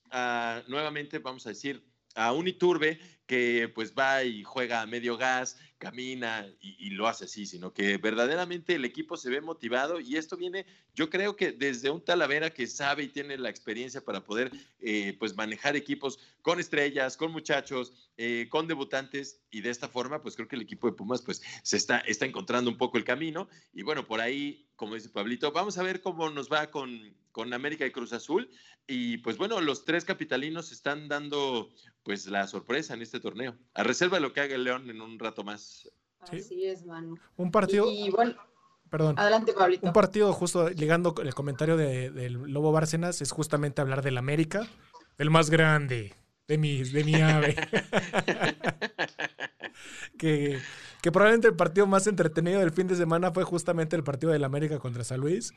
[0.69, 1.85] nuevamente, vamos a decir,
[2.15, 2.99] a un Iturbe
[3.29, 7.99] que pues va y juega a medio gas, camina y, lo hace así, sino que
[7.99, 12.51] verdaderamente el equipo se ve motivado y esto viene, yo creo que desde un Talavera
[12.51, 14.51] que sabe y tiene la experiencia para poder
[14.81, 20.23] eh, pues manejar equipos con estrellas, con muchachos, eh, con debutantes y de esta forma
[20.23, 23.05] pues creo que el equipo de Pumas pues se está, está encontrando un poco el
[23.05, 27.13] camino y bueno, por ahí, como dice Pablito, vamos a ver cómo nos va con,
[27.33, 28.49] con América y Cruz Azul
[28.87, 31.69] y pues bueno, los tres capitalinos están dando
[32.05, 35.03] pues la sorpresa en este torneo, a reserva de lo que haga el León en
[35.03, 37.17] un rato más Así es, Manu.
[37.37, 37.87] Un partido.
[37.91, 38.35] Y, bueno,
[38.91, 39.19] Perdón.
[39.19, 39.87] Adelante, Pablito.
[39.87, 44.67] Un partido, justo ligando con el comentario del Lobo Bárcenas, es justamente hablar del América,
[45.19, 46.15] el más grande
[46.49, 47.55] de mi, de mi ave.
[50.19, 50.59] que,
[51.01, 54.45] que probablemente el partido más entretenido del fin de semana fue justamente el partido del
[54.45, 55.53] América contra San Luis.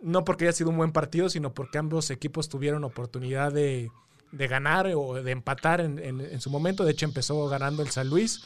[0.00, 3.90] No porque haya sido un buen partido, sino porque ambos equipos tuvieron oportunidad de,
[4.30, 6.84] ganar o de empatar en, en su momento.
[6.84, 8.42] De hecho, empezó ganando el San Luis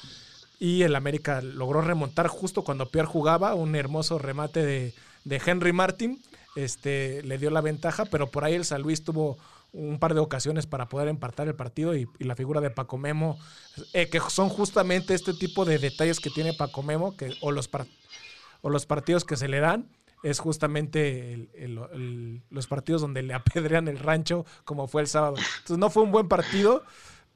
[0.61, 4.95] y el América logró remontar justo cuando Pierre jugaba, un hermoso remate de,
[5.45, 6.23] Henry Martin,
[6.55, 9.39] este, le dio la ventaja, pero por ahí el San Luis tuvo
[9.73, 13.39] un par de ocasiones para poder empatar el partido y, la figura de Paco Memo,
[13.93, 17.71] eh, que son justamente este tipo de detalles que tiene Paco Memo, o, los
[18.63, 19.89] o los partidos que se le dan,
[20.23, 21.49] es justamente
[22.51, 25.37] los partidos donde le apedrean el rancho, como fue el sábado.
[25.37, 26.85] Entonces no fue un buen partido,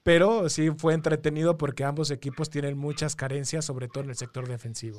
[0.03, 4.47] pero sí fue entretenido porque ambos equipos tienen muchas carencias, sobre todo en el sector
[4.47, 4.99] defensivo.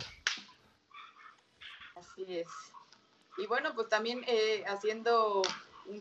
[1.96, 2.48] Así es.
[3.38, 5.42] Y bueno, pues también eh, haciendo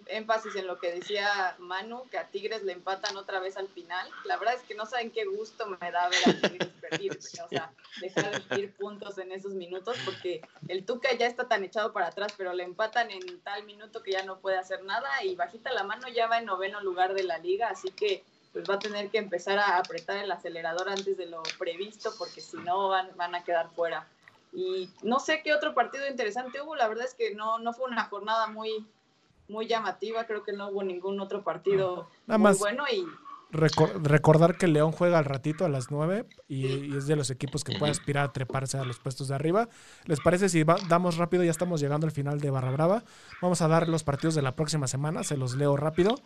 [0.07, 4.09] énfasis en lo que decía Manu, que a Tigres le empatan otra vez al final.
[4.25, 7.49] La verdad es que no saben qué gusto me da ver a Tigres perder, o
[7.49, 11.93] sea, dejar de ir puntos en esos minutos, porque el Tuca ya está tan echado
[11.93, 15.35] para atrás, pero le empatan en tal minuto que ya no puede hacer nada y
[15.35, 18.75] bajita la mano ya va en noveno lugar de la liga, así que pues va
[18.75, 22.89] a tener que empezar a apretar el acelerador antes de lo previsto, porque si no
[22.89, 24.07] van, van a quedar fuera.
[24.53, 27.91] Y no sé qué otro partido interesante hubo, la verdad es que no, no fue
[27.91, 28.87] una jornada muy,
[29.49, 33.05] muy llamativa, creo que no hubo ningún otro partido Nada muy más bueno y
[33.55, 37.63] recordar que León juega al ratito a las 9 y, y, es de los equipos
[37.63, 39.69] que puede aspirar a treparse a los puestos de arriba.
[40.07, 41.45] ¿Les parece si va, damos rápido?
[41.45, 43.05] Ya estamos llegando al final de Barra Brava.
[43.41, 46.17] Vamos a dar los partidos de la próxima semana, se los leo rápido.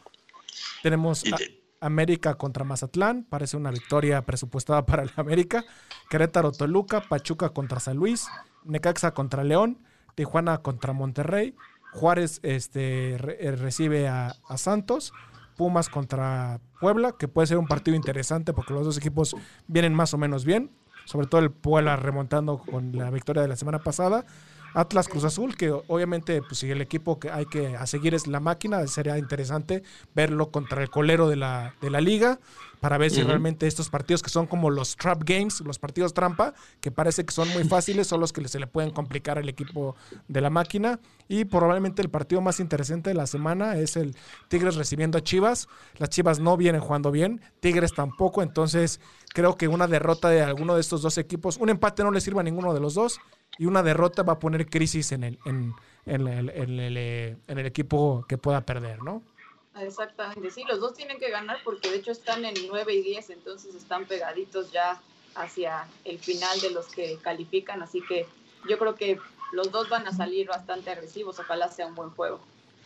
[0.83, 1.37] Tenemos a
[1.81, 5.65] América contra Mazatlán, parece una victoria presupuestada para el América.
[6.09, 8.29] Querétaro Toluca, Pachuca contra San Luis,
[8.65, 11.55] Necaxa contra León, Tijuana contra Monterrey,
[11.93, 15.13] Juárez este, re, recibe a, a Santos,
[15.57, 19.35] Pumas contra Puebla, que puede ser un partido interesante porque los dos equipos
[19.67, 20.71] vienen más o menos bien,
[21.05, 24.25] sobre todo el Puebla remontando con la victoria de la semana pasada.
[24.79, 28.29] Atlas Cruz Azul, que obviamente pues, si el equipo que hay que a seguir es
[28.29, 29.83] la máquina, sería interesante
[30.15, 32.39] verlo contra el colero de la, de la liga
[32.81, 33.29] para ver si uh -huh.
[33.29, 37.33] realmente estos partidos que son como los trap games, los partidos trampa, que parece que
[37.33, 39.97] son muy fáciles, son los que se le pueden complicar al equipo
[40.29, 41.01] de la máquina.
[41.27, 44.15] Y probablemente el partido más interesante de la semana es el
[44.49, 45.67] Tigres recibiendo a Chivas.
[45.97, 49.01] Las Chivas no vienen jugando bien, Tigres tampoco, entonces
[49.39, 52.41] creo que una derrota de alguno de estos dos equipos, un empate no le sirve
[52.41, 53.21] a ninguno de los dos
[53.57, 55.73] y una derrota va a poner crisis en el, en,
[56.07, 59.23] en el, en el, en el equipo que pueda perder, ¿no?
[59.81, 63.31] Exactamente, sí, los dos tienen que ganar porque de hecho están en 9 y 10,
[63.31, 65.01] entonces están pegaditos ya
[65.37, 68.27] hacia el final de los que califican, así que
[68.69, 69.21] yo creo que
[69.53, 72.41] los dos van a salir bastante agresivos, ojalá sea un buen juego.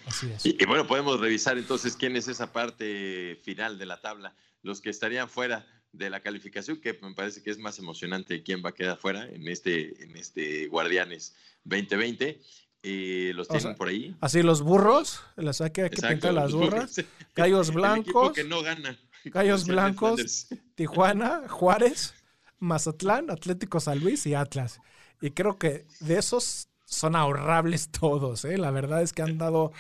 [0.06, 0.44] Así es.
[0.44, 4.82] Y, y, bueno, podemos revisar entonces quién es esa parte final de la tabla, los
[4.82, 8.70] que estarían fuera de la calificación, que me parece que es más emocionante quién va
[8.70, 11.34] a quedar fuera en este, en este Guardianes
[11.64, 12.40] 2020.
[12.84, 14.16] Eh, los tienen o sea, por ahí.
[14.20, 17.00] Así los burros, las hay que, pintar las burras.
[17.34, 18.32] Gallos blancos.
[18.32, 18.98] que no gana.
[19.24, 22.14] Gallos blancos, Tijuana, Juárez,
[22.58, 24.80] Mazatlán, Atlético San Luis y Atlas.
[25.20, 28.58] Y creo que de esos son ahorrables todos, ¿eh?
[28.58, 29.72] La verdad es que han dado,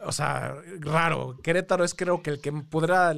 [0.00, 1.38] o sea, raro.
[1.42, 3.14] Querétaro es creo que el que podrá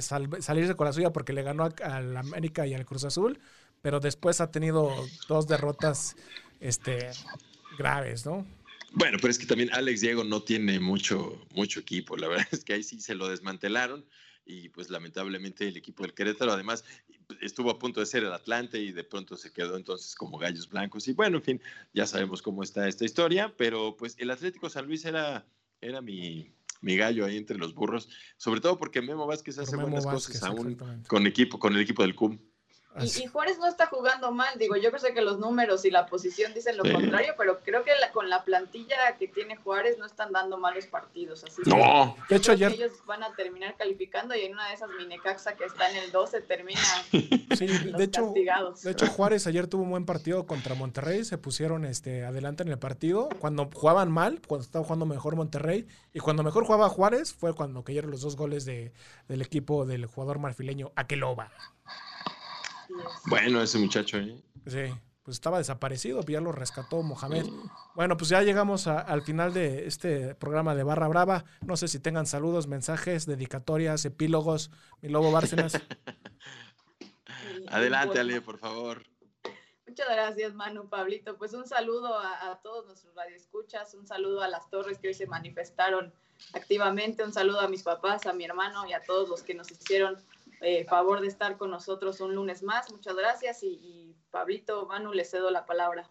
[0.00, 3.38] sal salirse con la suya porque le ganó al América y al Cruz Azul,
[3.82, 4.90] pero después ha tenido
[5.28, 6.16] dos derrotas,
[6.60, 7.10] este,
[7.76, 8.46] graves, ¿no?
[8.92, 12.16] Bueno, pero es que también Alex Diego no tiene mucho, mucho equipo.
[12.16, 14.04] La verdad es que ahí sí se lo desmantelaron
[14.46, 16.84] y pues lamentablemente el equipo del Querétaro además
[17.40, 20.68] estuvo a punto de ser el Atlante y de pronto se quedó entonces como gallos
[20.68, 21.08] blancos.
[21.08, 24.86] Y bueno, en fin, ya sabemos cómo está esta historia, pero pues el Atlético San
[24.86, 25.46] Luis era,
[25.80, 26.52] era mi,
[26.84, 30.40] mi gallo ahí entre los burros, sobre todo porque Memo Vázquez hace Memo buenas Vázquez,
[30.40, 30.76] cosas aún
[31.08, 32.38] con equipo, con el equipo del CUM.
[33.00, 36.06] Y, y, Juárez no está jugando mal, digo, yo sé que los números y la
[36.06, 36.92] posición dicen lo sí.
[36.92, 40.86] contrario, pero creo que la, con la plantilla que tiene Juárez no están dando malos
[40.86, 41.42] partidos.
[41.42, 42.72] Así no, de hecho ayer...
[42.72, 46.12] ellos van a terminar calificando y en una de esas Minecaxa que está en el
[46.12, 46.80] 12 termina
[47.10, 48.82] sí, de hecho, castigados.
[48.82, 52.68] De hecho, Juárez ayer tuvo un buen partido contra Monterrey, se pusieron este, adelante en
[52.68, 53.28] el partido.
[53.40, 57.82] Cuando jugaban mal, cuando estaba jugando mejor Monterrey, y cuando mejor jugaba Juárez, fue cuando
[57.82, 58.92] cayeron los dos goles de,
[59.28, 61.50] del equipo del jugador marfileño Aqueloba.
[63.26, 64.30] Bueno, ese muchacho ahí.
[64.30, 64.42] ¿eh?
[64.66, 67.46] Sí, pues estaba desaparecido, ya lo rescató Mohamed.
[67.94, 71.44] Bueno, pues ya llegamos a, al final de este programa de Barra Brava.
[71.62, 74.70] No sé si tengan saludos, mensajes, dedicatorias, epílogos.
[75.00, 75.80] Mi lobo Bárcenas.
[77.68, 79.02] Adelante, Ale, por favor.
[79.86, 81.38] Muchas gracias, Manu, Pablito.
[81.38, 85.14] Pues un saludo a, a, todos nuestros radioescuchas, un saludo a las torres que hoy
[85.14, 86.12] se manifestaron
[86.52, 89.70] activamente, un saludo a mis papás, a mi hermano y a todos los que nos
[89.70, 90.16] hicieron
[90.64, 92.90] eh, favor de estar con nosotros un lunes más.
[92.90, 96.10] Muchas gracias y, y, Pablito, Manu, le cedo la palabra.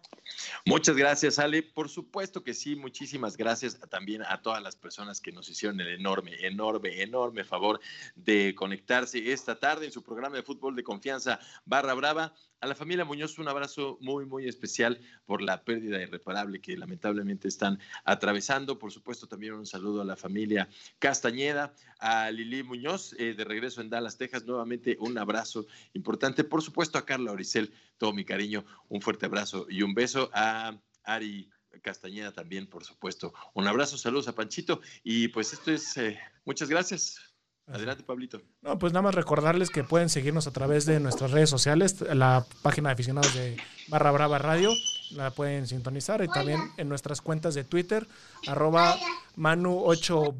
[0.64, 1.62] Muchas gracias, Ale.
[1.62, 5.88] Por supuesto que sí, muchísimas gracias también a todas las personas que nos hicieron el
[5.88, 7.80] enorme, enorme, enorme favor
[8.14, 12.32] de conectarse esta tarde en su programa de fútbol de confianza Barra Brava.
[12.60, 17.48] A la familia Muñoz un abrazo muy, muy especial por la pérdida irreparable que lamentablemente
[17.48, 18.78] están atravesando.
[18.78, 23.80] Por supuesto, también un saludo a la familia Castañeda, a Lili Muñoz, eh, de regreso
[23.80, 24.44] en Dallas, Texas.
[24.44, 26.42] Nuevamente un abrazo importante.
[26.44, 30.78] Por supuesto, a Carla Oricel, todo mi cariño, un fuerte abrazo y un beso a
[31.02, 31.50] Ari
[31.82, 33.34] Castañeda también, por supuesto.
[33.52, 34.80] Un abrazo, saludos a Panchito.
[35.02, 37.33] Y pues esto es, eh, muchas gracias.
[37.66, 38.42] Adelante, Pablito.
[38.60, 42.44] No, pues nada más recordarles que pueden seguirnos a través de nuestras redes sociales, la
[42.62, 43.56] página de aficionados de
[43.88, 44.70] Barra Brava Radio,
[45.12, 48.06] la pueden sintonizar y también en nuestras cuentas de Twitter,
[48.46, 48.96] arroba
[49.36, 50.34] Manu 8,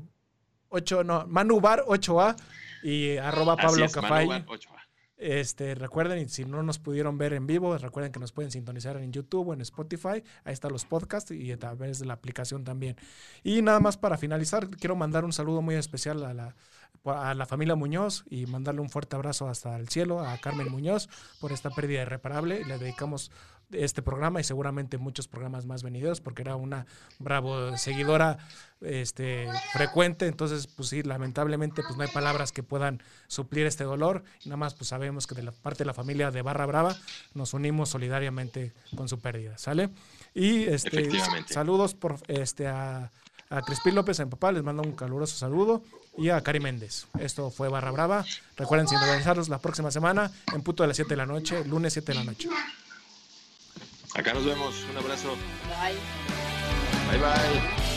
[0.69, 2.37] 8 no, Manu Bar 8A
[2.83, 4.29] y arroba Pablo Cafay.
[5.27, 8.99] Este, recuerden, y si no nos pudieron ver en vivo, recuerden que nos pueden sintonizar
[8.99, 10.23] en YouTube o en Spotify.
[10.45, 12.97] Ahí están los podcasts y a través de la aplicación también.
[13.43, 16.55] Y nada más para finalizar, quiero mandar un saludo muy especial a la,
[17.07, 21.09] a la familia Muñoz y mandarle un fuerte abrazo hasta el cielo a Carmen Muñoz
[21.41, 22.63] por esta pérdida irreparable.
[22.67, 23.31] Le dedicamos
[23.73, 26.87] este programa y seguramente muchos programas más venidos porque era una
[27.19, 28.39] bravo seguidora
[28.81, 34.25] este frecuente entonces pues sí lamentablemente pues no hay palabras que puedan suplir este dolor
[34.45, 36.97] nada más pues sabemos que de la parte de la familia de Barra Brava
[37.35, 39.91] nos unimos solidariamente con su pérdida sale
[40.35, 41.11] y este
[41.49, 43.11] saludos por este a
[43.51, 45.83] a Crispín López en papá les mando un caluroso saludo
[46.17, 47.07] y a Cari Méndez.
[47.19, 48.25] Esto fue Barra Brava.
[48.57, 52.13] Recuerden sintonizarnos la próxima semana en punto de las 7 de la noche, lunes 7
[52.13, 52.49] de la noche.
[54.15, 54.85] Acá nos vemos.
[54.91, 55.37] Un abrazo.
[55.69, 55.99] Bye.
[57.09, 57.94] Bye bye.